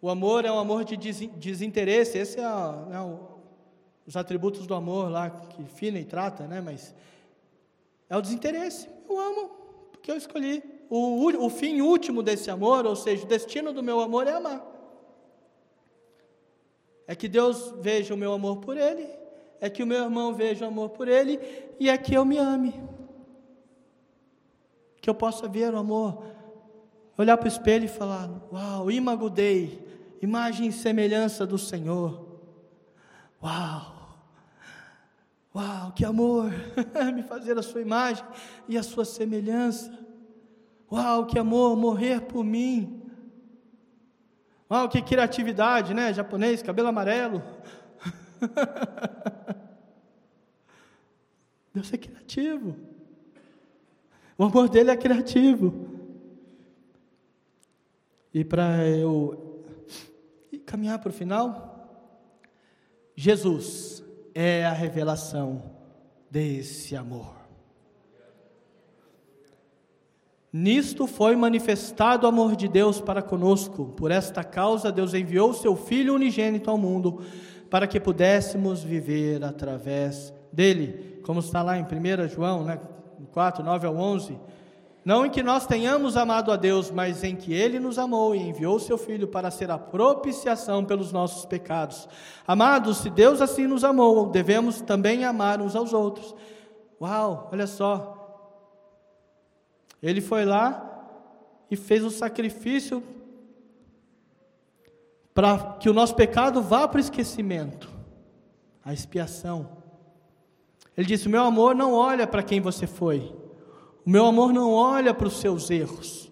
[0.00, 3.38] O amor é um amor de desinteresse, esse é né, o,
[4.06, 6.60] os atributos do amor lá que Finney trata, né?
[6.60, 6.94] Mas
[8.08, 8.88] é o desinteresse.
[9.08, 9.56] Eu amo
[10.06, 13.98] porque eu escolhi, o, o fim último desse amor, ou seja, o destino do meu
[13.98, 14.64] amor é amar.
[17.08, 19.08] É que Deus veja o meu amor por Ele,
[19.60, 21.40] é que o meu irmão veja o amor por Ele,
[21.80, 22.72] e é que eu me ame.
[25.00, 26.22] Que eu possa ver o amor,
[27.18, 29.85] olhar para o espelho e falar: Uau, imago Dei,
[30.20, 32.26] imagem e semelhança do Senhor.
[33.42, 33.94] Uau!
[35.54, 36.52] Uau, que amor!
[37.14, 38.24] Me fazer a sua imagem
[38.68, 39.96] e a sua semelhança.
[40.90, 43.02] Uau, que amor, morrer por mim.
[44.70, 46.12] Uau, que criatividade, né?
[46.12, 47.42] Japonês, cabelo amarelo.
[51.72, 52.76] Deus é criativo.
[54.38, 55.88] O amor dele é criativo.
[58.32, 59.55] E para eu
[60.66, 61.76] caminhar para o final,
[63.14, 64.04] Jesus
[64.34, 65.62] é a revelação
[66.30, 67.34] desse amor.
[70.52, 73.86] Nisto foi manifestado o amor de Deus para conosco.
[73.96, 77.22] Por esta causa, Deus enviou seu Filho unigênito ao mundo,
[77.70, 81.20] para que pudéssemos viver através dele.
[81.24, 82.80] Como está lá em 1 João né,
[83.32, 84.38] 4, 9 ao 11.
[85.06, 88.40] Não em que nós tenhamos amado a Deus, mas em que Ele nos amou e
[88.40, 92.08] enviou seu Filho para ser a propiciação pelos nossos pecados.
[92.44, 96.34] Amados, se Deus assim nos amou, devemos também amar uns aos outros.
[97.00, 98.16] Uau, olha só,
[100.02, 101.08] ele foi lá
[101.70, 103.00] e fez o sacrifício
[105.32, 107.88] para que o nosso pecado vá para o esquecimento,
[108.84, 109.68] a expiação.
[110.96, 113.45] Ele disse: meu amor não olha para quem você foi,
[114.06, 116.30] o meu amor não olha para os seus erros,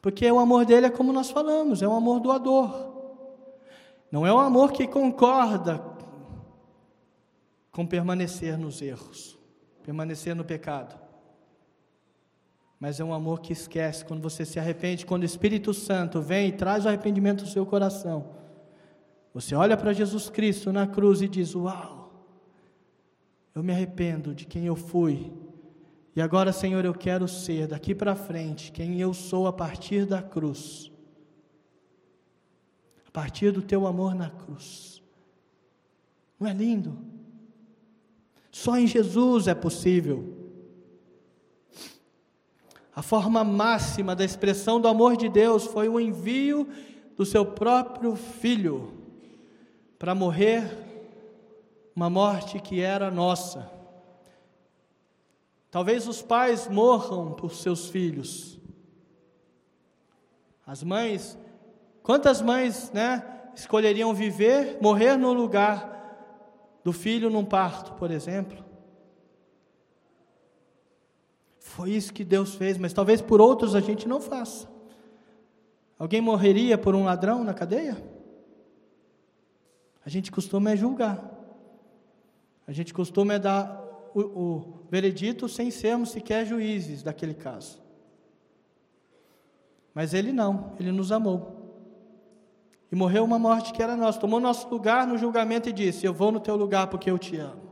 [0.00, 2.72] porque o amor dele é como nós falamos, é um amor doador,
[4.10, 5.84] não é um amor que concorda
[7.70, 9.38] com permanecer nos erros,
[9.82, 10.98] permanecer no pecado.
[12.80, 16.48] Mas é um amor que esquece quando você se arrepende, quando o Espírito Santo vem
[16.48, 18.34] e traz o arrependimento no seu coração.
[19.34, 22.10] Você olha para Jesus Cristo na cruz e diz: Uau,
[23.54, 25.32] eu me arrependo de quem eu fui,
[26.16, 30.22] e agora, Senhor, eu quero ser daqui para frente quem eu sou a partir da
[30.22, 30.90] cruz,
[33.06, 35.02] a partir do teu amor na cruz.
[36.40, 36.96] Não é lindo?
[38.50, 40.34] Só em Jesus é possível.
[42.94, 46.66] A forma máxima da expressão do amor de Deus foi o envio
[47.14, 48.94] do seu próprio filho
[49.98, 50.64] para morrer
[51.94, 53.75] uma morte que era nossa.
[55.76, 58.58] Talvez os pais morram por seus filhos.
[60.66, 61.38] As mães,
[62.02, 63.22] quantas mães, né,
[63.54, 68.64] escolheriam viver, morrer no lugar do filho num parto, por exemplo?
[71.58, 74.66] Foi isso que Deus fez, mas talvez por outros a gente não faça.
[75.98, 78.02] Alguém morreria por um ladrão na cadeia?
[80.06, 81.22] A gente costuma é julgar.
[82.66, 83.85] A gente costuma é dar
[84.16, 87.82] o, o veredito sem sermos sequer juízes daquele caso.
[89.92, 91.54] Mas ele não, ele nos amou.
[92.90, 96.14] E morreu uma morte que era nossa, tomou nosso lugar no julgamento e disse: Eu
[96.14, 97.66] vou no teu lugar porque eu te amo.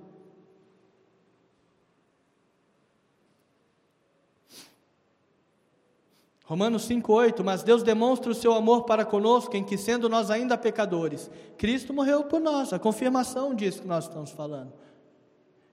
[6.45, 10.59] Romanos 5,8: Mas Deus demonstra o seu amor para conosco, em que, sendo nós ainda
[10.59, 12.72] pecadores, Cristo morreu por nós.
[12.72, 14.72] A confirmação disso que nós estamos falando.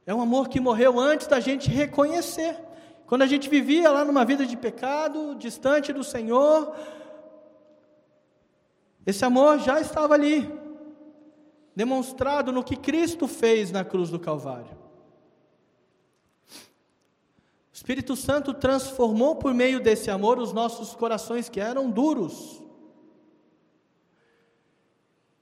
[0.05, 2.57] É um amor que morreu antes da gente reconhecer.
[3.05, 6.75] Quando a gente vivia lá numa vida de pecado, distante do Senhor,
[9.05, 10.49] esse amor já estava ali,
[11.75, 14.79] demonstrado no que Cristo fez na cruz do Calvário.
[17.73, 22.61] Espírito Santo transformou por meio desse amor os nossos corações que eram duros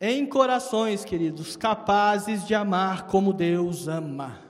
[0.02, 4.49] em corações, queridos, capazes de amar como Deus ama.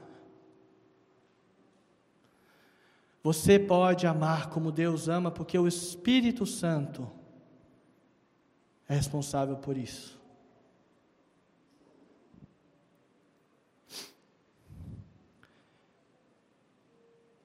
[3.29, 7.07] Você pode amar como Deus ama, porque o Espírito Santo
[8.87, 10.19] é responsável por isso.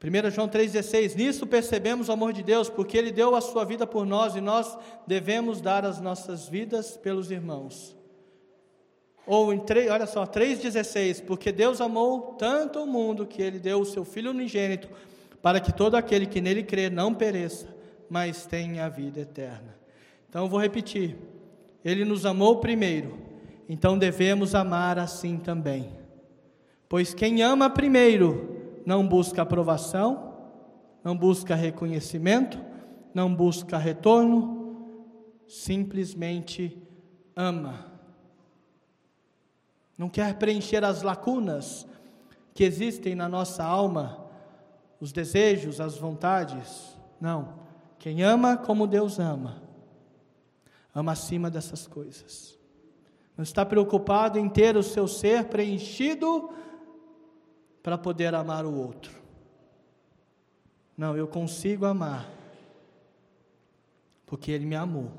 [0.03, 3.87] 1 João 3,16: Nisso percebemos o amor de Deus, porque Ele deu a sua vida
[3.87, 7.95] por nós e nós devemos dar as nossas vidas pelos irmãos.
[9.27, 13.83] Ou em 3, olha só, 3,16: Porque Deus amou tanto o mundo que Ele deu
[13.83, 14.89] o seu Filho unigênito,
[15.45, 17.69] para que todo aquele que nele crê não pereça,
[18.09, 19.77] mas tenha a vida eterna.
[20.27, 21.19] Então eu vou repetir:
[21.85, 23.19] Ele nos amou primeiro,
[23.69, 25.91] então devemos amar assim também.
[26.89, 30.35] Pois quem ama primeiro, não busca aprovação,
[31.05, 32.59] não busca reconhecimento,
[33.13, 35.05] não busca retorno,
[35.47, 36.83] simplesmente
[37.37, 37.93] ama.
[39.99, 41.87] Não quer preencher as lacunas
[42.55, 44.24] que existem na nossa alma,
[45.01, 46.97] os desejos, as vontades.
[47.21, 47.55] Não.
[47.99, 49.63] Quem ama como Deus ama,
[50.95, 52.59] ama acima dessas coisas.
[53.37, 56.51] Não está preocupado em ter o seu ser preenchido
[57.83, 59.23] para poder amar o outro.
[60.97, 62.31] Não, eu consigo amar
[64.27, 65.13] porque Ele me amou.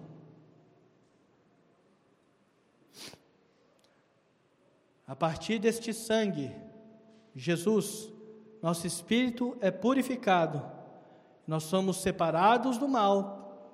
[5.08, 6.52] A partir deste sangue,
[7.36, 8.12] Jesus,
[8.66, 10.60] nosso espírito é purificado,
[11.46, 13.70] nós somos separados do mal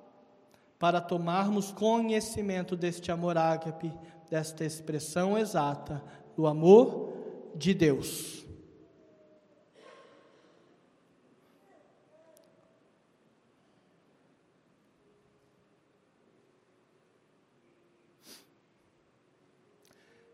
[0.78, 3.90] para tomarmos conhecimento deste amor ágape,
[4.28, 6.04] desta expressão exata
[6.36, 7.10] do amor
[7.54, 8.41] de Deus.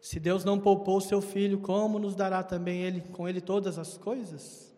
[0.09, 3.78] Se Deus não poupou o seu filho, como nos dará também ele com ele todas
[3.78, 4.74] as coisas?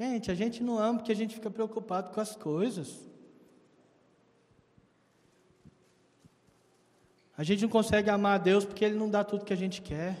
[0.00, 3.06] Gente, a gente não ama porque a gente fica preocupado com as coisas.
[7.36, 9.82] A gente não consegue amar a Deus porque Ele não dá tudo que a gente
[9.82, 10.16] quer.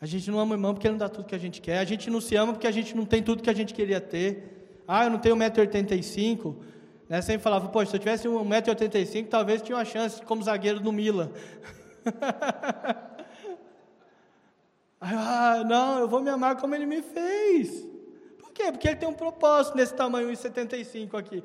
[0.00, 1.80] A gente não ama o irmão porque Ele não dá tudo que a gente quer.
[1.80, 4.00] A gente não se ama porque a gente não tem tudo que a gente queria
[4.00, 4.80] ter.
[4.88, 6.56] Ah, eu não tenho 1,85m.
[7.06, 7.20] Né?
[7.20, 11.30] Sempre falava, poxa, se eu tivesse 1,85m, talvez tinha uma chance como zagueiro no Mila.
[15.00, 17.84] ah, não, eu vou me amar como ele me fez.
[18.38, 18.72] Por quê?
[18.72, 21.42] Porque ele tem um propósito nesse tamanho 1,75 aqui.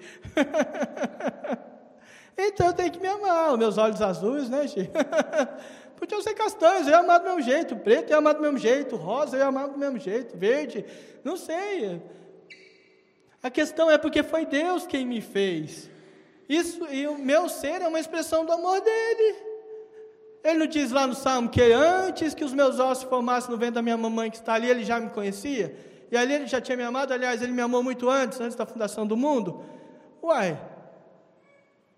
[2.38, 3.54] então eu tenho que me amar.
[3.54, 4.92] Os meus olhos azuis, né, Chico?
[5.98, 7.76] Podiam ser castanhos, eu ia amar do mesmo jeito.
[7.76, 8.96] Preto, eu ia amar do mesmo jeito.
[8.96, 10.38] Rosa, eu ia amar do mesmo jeito.
[10.38, 10.86] Verde,
[11.24, 12.02] não sei.
[13.44, 15.90] A questão é porque foi Deus quem me fez.
[16.48, 19.51] Isso, e o meu ser é uma expressão do amor dele.
[20.44, 23.76] Ele não diz lá no Salmo que antes que os meus ossos formassem no ventre
[23.76, 25.76] da minha mamãe que está ali, ele já me conhecia?
[26.12, 28.66] E ali ele já tinha me amado, aliás, ele me amou muito antes, antes da
[28.66, 29.64] fundação do mundo.
[30.22, 30.60] Uai.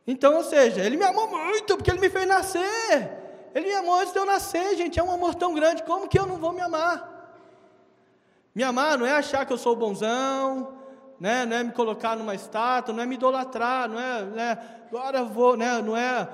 [0.05, 2.61] Então, ou seja, ele me amou muito, porque ele me fez nascer.
[3.55, 4.99] Ele me amou antes de eu nascer, gente.
[4.99, 7.11] É um amor tão grande, como que eu não vou me amar?
[8.53, 10.77] Me amar não é achar que eu sou bonzão,
[11.19, 11.45] né?
[11.45, 14.57] não é me colocar numa estátua, não é me idolatrar, não é, né?
[14.87, 15.81] agora vou, né?
[15.81, 16.27] não é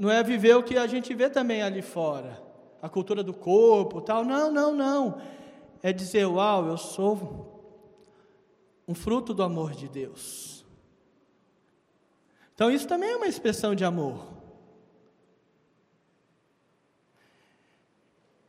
[0.00, 2.42] não é viver o que a gente vê também ali fora,
[2.80, 4.24] a cultura do corpo, tal.
[4.24, 5.20] Não, não, não.
[5.82, 7.78] É dizer, uau, eu sou
[8.88, 10.64] um fruto do amor de Deus.
[12.54, 14.26] Então isso também é uma expressão de amor.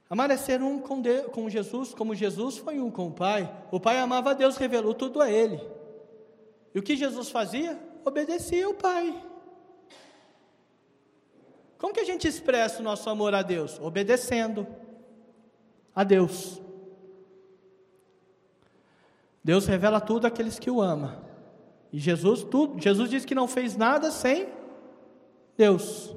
[0.09, 3.53] Amar é ser um com, Deus, com Jesus, como Jesus foi um com o Pai.
[3.69, 5.59] O Pai amava a Deus, revelou tudo a Ele.
[6.73, 7.77] E o que Jesus fazia?
[8.05, 9.30] Obedecia ao Pai.
[11.81, 13.79] Como que a gente expressa o nosso amor a Deus?
[13.79, 14.67] Obedecendo
[15.95, 16.61] a Deus.
[19.43, 21.25] Deus revela tudo àqueles que o amam.
[21.91, 24.47] E Jesus, tudo, Jesus disse que não fez nada sem
[25.57, 26.15] Deus.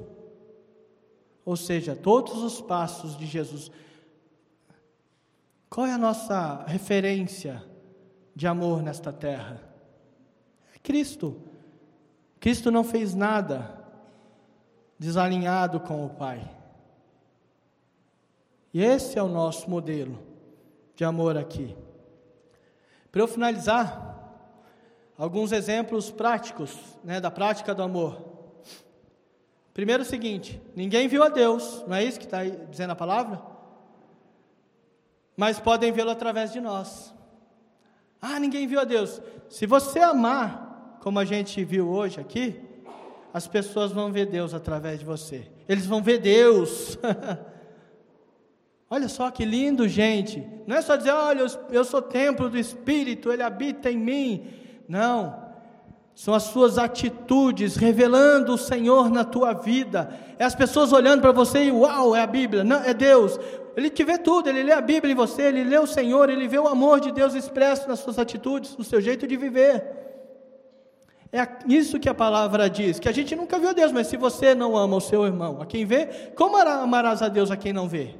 [1.43, 3.71] Ou seja, todos os passos de Jesus.
[5.67, 7.65] Qual é a nossa referência
[8.35, 9.67] de amor nesta terra?
[10.75, 11.41] É Cristo.
[12.39, 13.83] Cristo não fez nada
[14.97, 16.49] desalinhado com o Pai.
[18.73, 20.19] E esse é o nosso modelo
[20.95, 21.75] de amor aqui.
[23.11, 24.15] Para eu finalizar,
[25.17, 28.21] alguns exemplos práticos né, da prática do amor.
[29.73, 33.41] Primeiro o seguinte: ninguém viu a Deus, não é isso que está dizendo a palavra?
[35.35, 37.13] Mas podem vê-lo através de nós.
[38.21, 39.21] Ah, ninguém viu a Deus.
[39.49, 42.64] Se você amar, como a gente viu hoje aqui,
[43.35, 45.45] as pessoas vão ver Deus através de você.
[45.67, 46.97] Eles vão ver Deus.
[48.89, 50.41] olha só que lindo, gente.
[50.65, 54.47] Não é só dizer, olha, eu sou templo do Espírito, Ele habita em mim.
[54.87, 55.37] Não.
[56.15, 60.17] São as suas atitudes revelando o Senhor na tua vida.
[60.39, 62.63] É as pessoas olhando para você e uau, é a Bíblia.
[62.63, 63.37] Não, é Deus.
[63.75, 66.47] Ele te vê tudo, ele lê a Bíblia em você, ele lê o Senhor, ele
[66.47, 70.04] vê o amor de Deus expresso nas suas atitudes, no seu jeito de viver.
[71.35, 74.55] É isso que a palavra diz, que a gente nunca viu Deus, mas se você
[74.55, 77.89] não ama o seu irmão, a quem vê, como amarás a Deus a quem não
[77.89, 78.15] vê?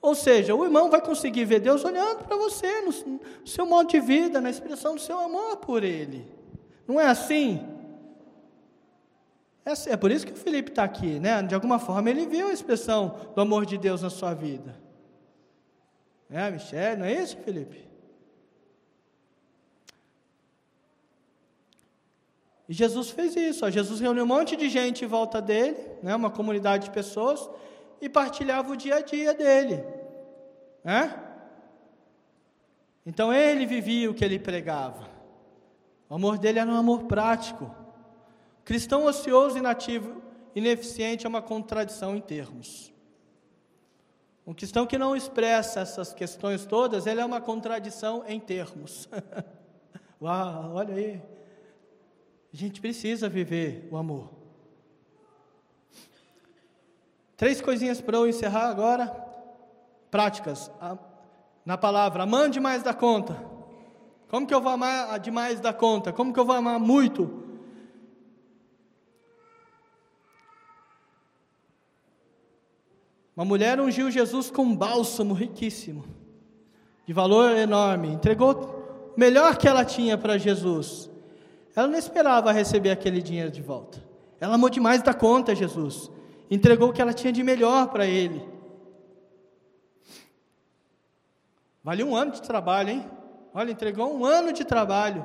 [0.00, 3.98] Ou seja, o irmão vai conseguir ver Deus olhando para você, no, seu modo de
[3.98, 6.24] vida, na expressão do seu amor por Ele.
[6.86, 7.66] Não é assim?
[9.64, 11.42] É, assim, é por isso que o Felipe está aqui, né?
[11.42, 14.78] De alguma forma ele viu a expressão do amor de Deus na sua vida.
[16.30, 17.87] É, Michel, não é isso, Felipe?
[22.68, 23.64] E Jesus fez isso.
[23.64, 23.70] Ó.
[23.70, 27.48] Jesus reuniu um monte de gente em volta dele, né, uma comunidade de pessoas,
[28.00, 29.82] e partilhava o dia a dia dele.
[30.84, 31.24] Né?
[33.06, 35.08] Então ele vivia o que ele pregava.
[36.10, 37.74] O amor dele era um amor prático.
[38.64, 40.22] Cristão ocioso, inativo,
[40.54, 42.92] ineficiente é uma contradição em termos.
[44.46, 49.08] Um cristão que não expressa essas questões todas, ele é uma contradição em termos.
[50.20, 51.37] Uau, olha aí.
[52.52, 54.30] A gente precisa viver o amor.
[57.36, 59.06] Três coisinhas para eu encerrar agora.
[60.10, 60.70] Práticas.
[61.64, 63.34] Na palavra, amando demais da conta.
[64.28, 66.12] Como que eu vou amar demais da conta?
[66.12, 67.44] Como que eu vou amar muito?
[73.38, 76.04] Uma mulher ungiu Jesus com um bálsamo riquíssimo,
[77.06, 81.08] de valor enorme, entregou o melhor que ela tinha para Jesus.
[81.78, 84.02] Ela não esperava receber aquele dinheiro de volta.
[84.40, 86.10] Ela amou demais da conta Jesus,
[86.50, 88.44] entregou o que ela tinha de melhor para ele.
[91.84, 93.06] Vale um ano de trabalho, hein?
[93.54, 95.24] Olha, entregou um ano de trabalho.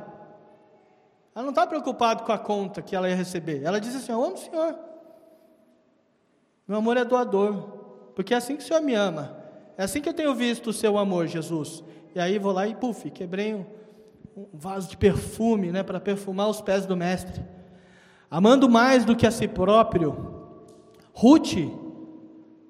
[1.34, 3.64] Ela não está preocupada com a conta que ela ia receber.
[3.64, 4.78] Ela diz assim: Eu amo o Senhor.
[6.68, 9.36] Meu amor é doador porque é assim que o Senhor me ama.
[9.76, 11.84] É assim que eu tenho visto o seu amor, Jesus.
[12.14, 13.66] E aí vou lá e, puf, quebrei um,
[14.36, 17.44] um vaso de perfume, né, para perfumar os pés do Mestre.
[18.30, 20.44] Amando mais do que a si próprio.
[21.14, 21.54] Ruth,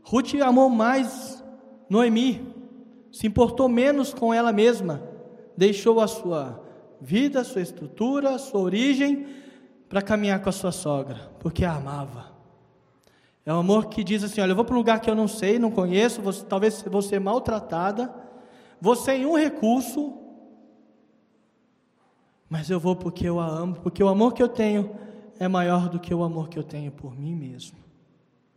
[0.03, 1.43] Ruth amou mais
[1.89, 2.53] Noemi,
[3.11, 5.01] se importou menos com ela mesma,
[5.55, 6.61] deixou a sua
[6.99, 9.27] vida, sua estrutura, sua origem,
[9.87, 12.33] para caminhar com a sua sogra, porque a amava.
[13.45, 15.27] É um amor que diz assim: olha, eu vou para um lugar que eu não
[15.27, 18.13] sei, não conheço, vou, talvez vou ser maltratada,
[18.81, 20.22] vou sem um recurso,
[22.53, 24.95] mas eu vou porque eu a amo, porque o amor que eu tenho
[25.39, 27.79] é maior do que o amor que eu tenho por mim mesmo.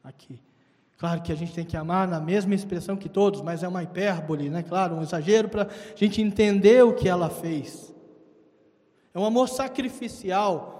[0.05, 0.39] Aqui.
[0.99, 3.83] Claro que a gente tem que amar na mesma expressão que todos, mas é uma
[3.83, 4.63] hipérbole, né?
[4.63, 7.91] Claro, um exagero para a gente entender o que ela fez.
[9.15, 10.75] É um amor sacrificial,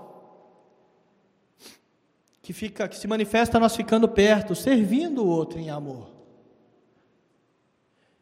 [2.43, 6.11] que fica, que se manifesta nós ficando perto, servindo o outro em amor.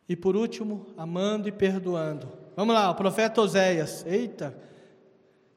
[0.09, 2.28] E por último, amando e perdoando.
[2.55, 4.62] Vamos lá, o profeta Oséias, eita,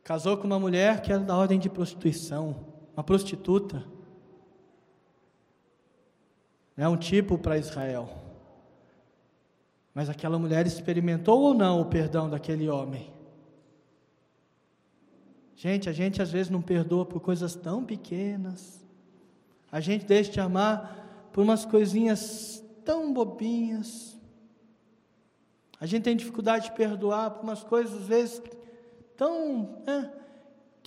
[0.08, 2.56] casou com uma mulher que era da ordem de prostituição,
[2.96, 3.84] uma prostituta.
[6.78, 8.08] É um tipo para Israel.
[9.94, 13.14] Mas aquela mulher experimentou ou não o perdão daquele homem?
[15.58, 18.82] Gente, a gente às vezes não perdoa por coisas tão pequenas.
[19.70, 24.18] A gente deixa de amar por umas coisinhas tão bobinhas.
[25.82, 28.42] A gente tem dificuldade de perdoar por umas coisas, às vezes,
[29.18, 29.82] tão.
[29.86, 30.12] Né,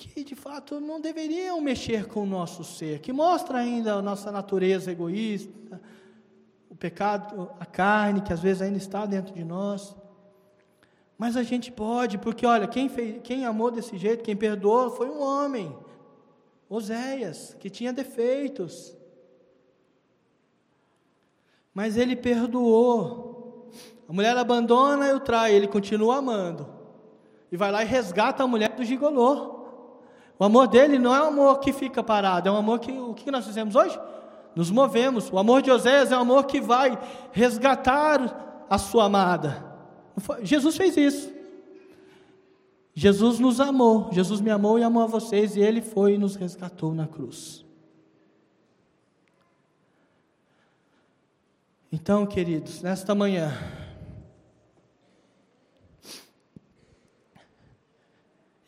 [0.09, 4.33] que de fato não deveriam mexer com o nosso ser, que mostra ainda a nossa
[4.33, 5.81] natureza egoísta,
[6.71, 9.95] o pecado, a carne que às vezes ainda está dentro de nós.
[11.19, 15.11] Mas a gente pode, porque olha, quem, fez, quem amou desse jeito, quem perdoou, foi
[15.11, 15.77] um homem,
[16.67, 18.97] Oséias, que tinha defeitos.
[21.75, 23.71] Mas ele perdoou.
[24.09, 26.80] A mulher abandona e o trai, ele continua amando.
[27.51, 29.61] E vai lá e resgata a mulher do gigolô.
[30.39, 33.13] O amor dele não é um amor que fica parado, é um amor que o
[33.13, 33.99] que nós fizemos hoje?
[34.55, 35.31] Nos movemos.
[35.31, 36.99] O amor de Oséias é um amor que vai
[37.33, 39.65] resgatar a sua amada.
[40.43, 41.41] Jesus fez isso.
[42.95, 46.37] Jesus nos amou, Jesus me amou e amou a vocês, e Ele foi e nos
[46.37, 47.65] resgatou na cruz.
[51.93, 53.53] Então, queridos, nesta manhã,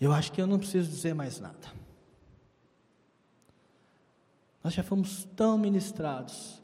[0.05, 1.72] eu acho que eu não preciso dizer mais nada.
[4.62, 6.62] Nós já fomos tão ministrados,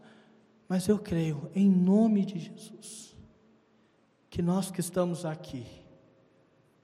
[0.68, 3.16] mas eu creio, em nome de Jesus,
[4.30, 5.66] que nós que estamos aqui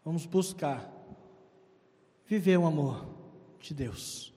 [0.04, 0.90] vamos buscar
[2.26, 3.06] viver o amor
[3.60, 4.32] de Deus.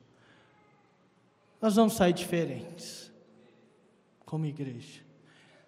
[1.62, 3.12] Nós vamos sair diferentes
[4.26, 5.02] como igreja.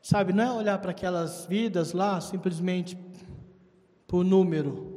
[0.02, 2.98] Sabe, não é olhar para aquelas vidas lá simplesmente
[4.08, 4.89] por número.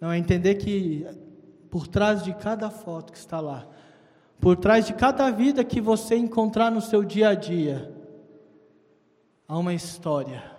[0.00, 1.06] Não é entender que
[1.70, 3.66] por trás de cada foto que está lá,
[4.40, 7.94] por trás de cada vida que você encontrar no seu dia a dia,
[9.48, 10.56] há uma história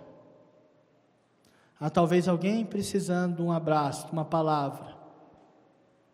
[1.80, 4.96] Há talvez alguém precisando de um abraço, de uma palavra,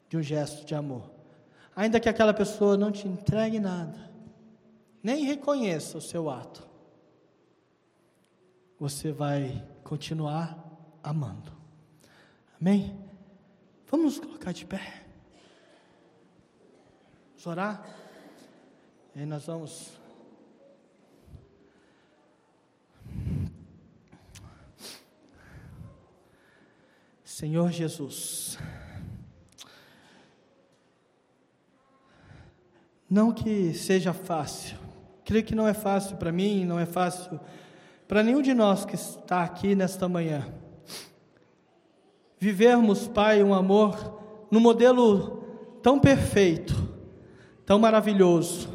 [0.08, 1.10] de um gesto de amor.
[1.74, 4.10] Ainda que aquela pessoa não te entregue nada,
[5.02, 6.68] nem reconheça o seu ato,
[8.78, 10.58] você vai continuar
[11.02, 11.52] amando.
[12.60, 13.03] Amém?
[13.96, 15.04] Vamos nos colocar de pé.
[17.30, 17.86] Vamos orar?
[19.14, 19.92] E aí nós vamos.
[27.24, 28.58] Senhor Jesus,
[33.08, 34.76] não que seja fácil,
[35.24, 37.38] creio que não é fácil para mim, não é fácil
[38.08, 40.63] para nenhum de nós que está aqui nesta manhã.
[42.44, 44.20] Vivermos, Pai, um amor
[44.50, 45.42] no modelo
[45.82, 46.74] tão perfeito,
[47.64, 48.68] tão maravilhoso,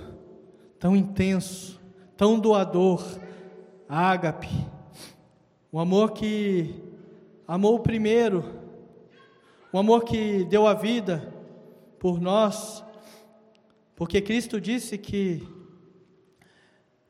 [0.80, 1.80] tão intenso,
[2.17, 3.05] tão doador,
[3.88, 4.49] ágape,
[5.72, 6.82] um amor que
[7.47, 8.43] amou o primeiro,
[9.72, 11.32] um amor que deu a vida
[11.99, 12.84] por nós,
[13.95, 15.47] porque Cristo disse que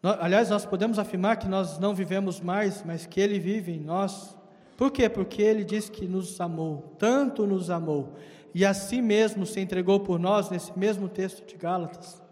[0.02, 4.38] Aliás, nós podemos afirmar que nós não vivemos mais, mas que Ele vive em nós.
[4.80, 5.10] Por quê?
[5.10, 8.14] Porque Ele diz que nos amou, tanto nos amou,
[8.56, 12.24] e a si mesmo se entregou por nós, nesse mesmo texto de Gálatas.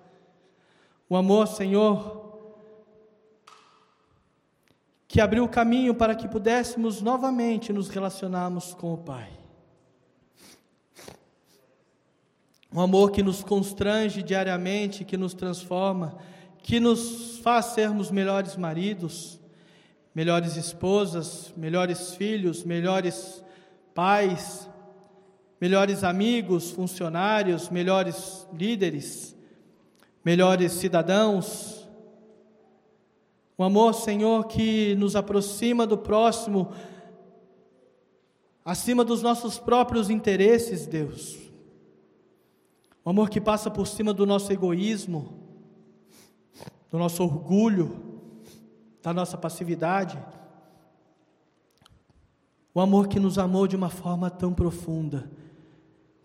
[1.09, 2.39] O amor, Senhor,
[5.09, 9.29] que abriu o caminho para que pudéssemos novamente nos relacionarmos com o Pai.
[12.71, 16.17] Um amor que nos constrange diariamente, que nos transforma,
[16.59, 19.37] que nos faz sermos melhores maridos,
[20.17, 23.43] melhores esposas, melhores filhos, melhores
[23.93, 24.67] pais,
[25.61, 29.37] melhores amigos, funcionários, melhores líderes,
[30.25, 31.87] melhores cidadãos.
[33.59, 36.71] Um amor, Senhor, que nos aproxima do próximo,
[38.65, 41.37] acima dos nossos próprios interesses, Deus.
[43.05, 45.45] Um amor que passa por cima do nosso egoísmo
[46.89, 48.06] do nosso orgulho,
[49.07, 50.21] da nossa passividade.
[52.73, 55.31] O amor que nos amou de uma forma tão profunda,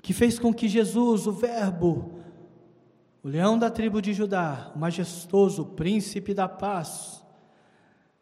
[0.02, 2.18] que fez com que Jesus, o Verbo,
[3.22, 7.24] o leão da tribo de Judá, o majestoso príncipe da paz,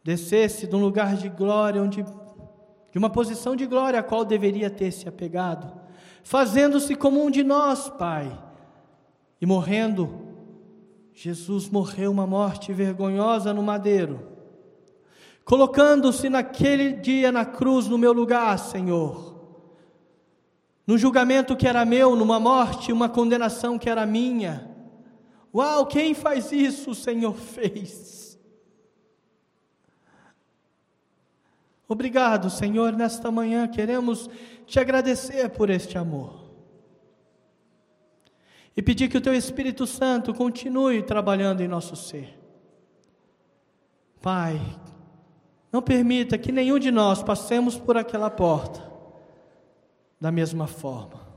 [0.05, 4.69] descesse de um lugar de glória, onde, de uma posição de glória a qual deveria
[4.69, 5.73] ter se apegado,
[6.23, 8.39] fazendo-se como um de nós, Pai,
[9.41, 10.29] e morrendo
[11.15, 14.40] Jesus morreu uma morte vergonhosa no madeiro,
[15.51, 19.35] colocando-se naquele dia na cruz no meu lugar, Senhor.
[20.87, 24.71] No julgamento que era meu, numa morte, uma condenação que era minha.
[25.53, 28.39] Uau, quem faz isso, o Senhor fez.
[31.89, 34.31] Obrigado, Senhor, nesta manhã queremos
[34.67, 36.49] te agradecer por este amor
[38.77, 42.39] e pedir que o Teu Espírito Santo continue trabalhando em nosso ser.
[44.23, 44.61] Pai,
[45.73, 48.83] não permita que nenhum de nós passemos por aquela porta
[50.21, 51.29] da mesma forma.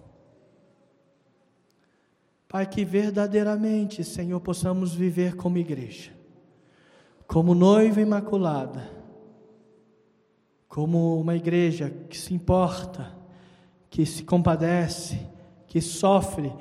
[2.48, 6.12] Pai, que verdadeiramente, Senhor, possamos viver como igreja,
[7.26, 8.92] como noiva imaculada,
[10.68, 13.16] como uma igreja que se importa,
[13.90, 15.20] que se compadece,
[15.68, 16.54] que sofre,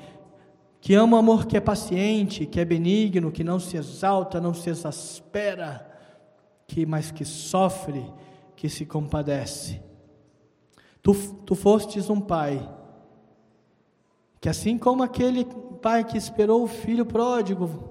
[0.81, 4.53] que ama o amor que é paciente, que é benigno, que não se exalta, não
[4.53, 5.92] se exaspera,
[6.67, 8.05] que mas que sofre,
[8.55, 9.81] que se compadece.
[11.01, 11.13] Tu,
[11.45, 12.67] tu fostes um pai,
[14.39, 15.45] que assim como aquele
[15.81, 17.89] pai que esperou o filho pródigo,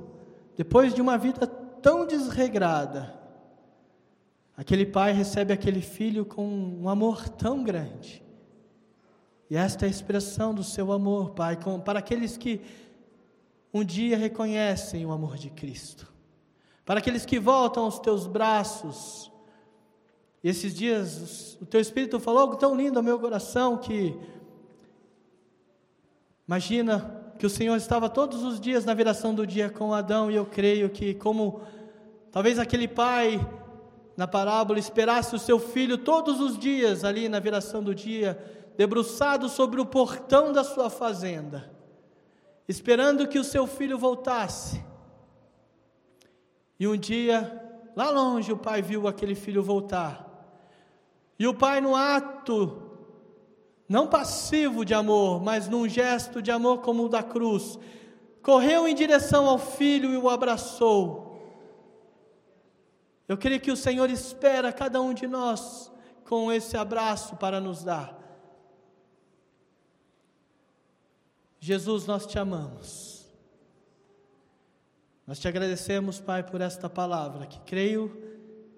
[0.56, 3.18] depois de uma vida tão desregrada,
[4.56, 8.22] aquele pai recebe aquele filho com um amor tão grande.
[9.50, 12.62] E esta é a expressão do seu amor, Pai, com, para aqueles que
[13.72, 16.11] um dia reconhecem o amor de Cristo.
[16.85, 19.30] Para aqueles que voltam aos teus braços.
[20.43, 24.18] Esses dias o teu Espírito falou algo tão lindo ao meu coração que
[26.47, 30.35] imagina que o Senhor estava todos os dias na viração do dia com Adão e
[30.35, 31.62] eu creio que como
[32.33, 33.41] talvez aquele pai
[34.16, 38.37] na parábola esperasse o seu filho todos os dias ali na viração do dia,
[38.76, 41.72] debruçado sobre o portão da sua fazenda
[42.66, 44.83] esperando que o seu filho voltasse.
[46.83, 50.28] E um dia, lá longe, o pai viu aquele filho voltar.
[51.39, 52.83] E o pai, no ato,
[53.89, 57.78] não passivo de amor, mas num gesto de amor como o da cruz,
[58.43, 61.41] correu em direção ao filho e o abraçou.
[63.28, 65.89] Eu creio que o Senhor espera cada um de nós
[66.24, 68.18] com esse abraço para nos dar.
[71.61, 73.11] Jesus, nós te amamos.
[75.26, 78.08] Nós te agradecemos, Pai, por esta palavra que creio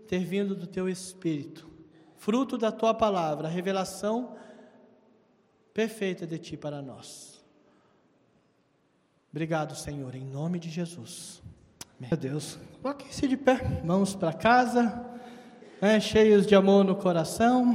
[0.06, 1.66] ter vindo do teu Espírito,
[2.16, 4.36] fruto da tua palavra, a revelação
[5.72, 7.42] perfeita de ti para nós.
[9.30, 11.42] Obrigado, Senhor, em nome de Jesus.
[11.98, 15.04] Meu Deus, coloque-se de pé, vamos para casa,
[15.80, 17.74] né, cheios de amor no coração.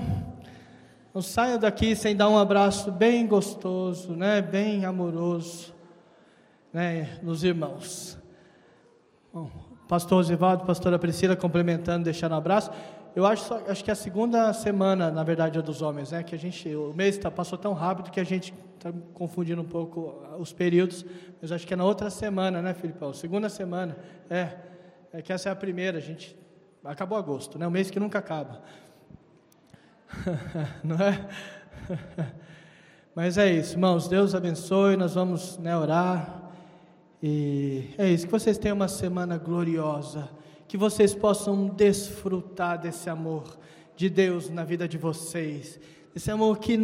[1.13, 5.73] Não saia daqui sem dar um abraço bem gostoso, né, bem amoroso,
[6.71, 8.18] né, nos irmãos.
[9.31, 9.47] Bom,
[9.87, 12.71] pastor Osivaldo, pastora Priscila complementando, deixando um abraço.
[13.15, 16.23] Eu acho, acho que é a segunda semana, na verdade, é dos homens, né?
[16.23, 19.65] Que a gente, o mês tá, passou tão rápido que a gente está confundindo um
[19.65, 21.05] pouco os períodos.
[21.39, 23.13] Mas acho que é na outra semana, né, Filipão?
[23.13, 23.95] Segunda semana.
[24.31, 24.57] É,
[25.13, 25.99] é que essa é a primeira.
[25.99, 26.35] A gente
[26.83, 27.67] acabou agosto, né?
[27.67, 28.63] O mês que nunca acaba.
[30.83, 31.29] Não é?
[33.13, 34.07] Mas é isso, irmãos.
[34.07, 34.97] Deus abençoe.
[34.97, 36.38] Nós vamos né, orar.
[37.21, 38.25] E é isso.
[38.25, 40.29] Que vocês tenham uma semana gloriosa
[40.69, 43.57] que vocês possam desfrutar desse amor
[43.95, 45.79] de Deus na vida de vocês,
[46.15, 46.79] esse amor que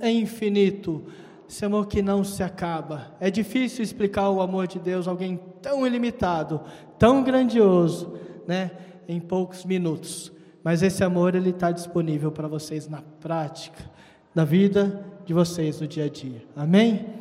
[0.00, 1.06] é infinito,
[1.48, 3.16] esse amor que não se acaba.
[3.18, 6.60] É difícil explicar o amor de Deus a alguém tão ilimitado,
[6.98, 8.14] tão grandioso,
[8.46, 8.70] né,
[9.08, 10.30] em poucos minutos.
[10.62, 13.90] Mas esse amor ele está disponível para vocês na prática,
[14.34, 16.44] na vida de vocês no dia a dia.
[16.54, 17.19] Amém?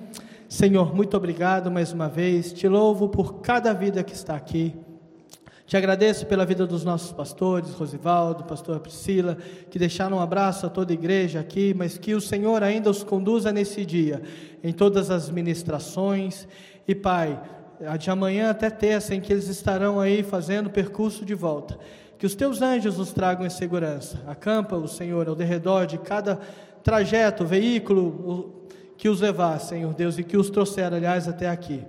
[0.49, 2.51] Senhor, muito obrigado mais uma vez.
[2.51, 4.75] Te louvo por cada vida que está aqui.
[5.67, 9.37] Te agradeço pela vida dos nossos pastores, Rosivaldo, pastor Priscila,
[9.69, 13.03] que deixaram um abraço a toda a igreja aqui, mas que o Senhor ainda os
[13.03, 14.23] conduza nesse dia,
[14.63, 16.47] em todas as ministrações.
[16.87, 17.39] E Pai,
[17.99, 21.77] de amanhã até terça, em que eles estarão aí fazendo o percurso de volta.
[22.17, 24.19] Que os teus anjos nos tragam em segurança.
[24.25, 26.39] Acampa o Senhor ao derredor de cada
[26.81, 28.58] trajeto, veículo
[28.99, 31.81] que os levar, Senhor Deus, e que os trouxer, aliás, até aqui.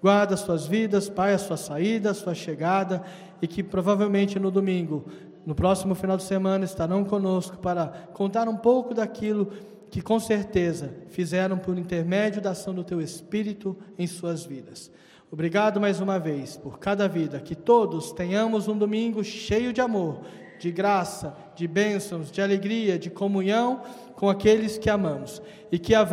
[0.00, 3.02] Guarda as suas vidas, Pai, a sua saída, a sua chegada,
[3.42, 5.04] e que provavelmente no domingo,
[5.44, 9.52] no próximo final de semana, estarão conosco para contar um pouco daquilo
[9.90, 14.90] que com certeza fizeram por intermédio da ação do Teu Espírito em suas vidas.
[15.30, 20.22] Obrigado mais uma vez por cada vida, que todos tenhamos um domingo cheio de amor,
[20.58, 23.82] de graça, de bênçãos, de alegria, de comunhão
[24.14, 26.04] com aqueles que amamos, e que a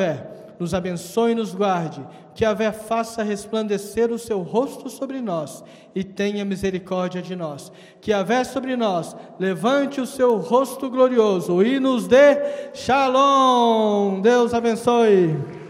[0.62, 2.06] nos abençoe e nos guarde,
[2.36, 5.64] que a Vé faça resplandecer o seu rosto sobre nós
[5.96, 7.72] e tenha misericórdia de nós.
[8.00, 12.38] Que a Vé sobre nós levante o seu rosto glorioso e nos dê
[12.76, 14.22] shalom.
[14.22, 15.61] Deus abençoe.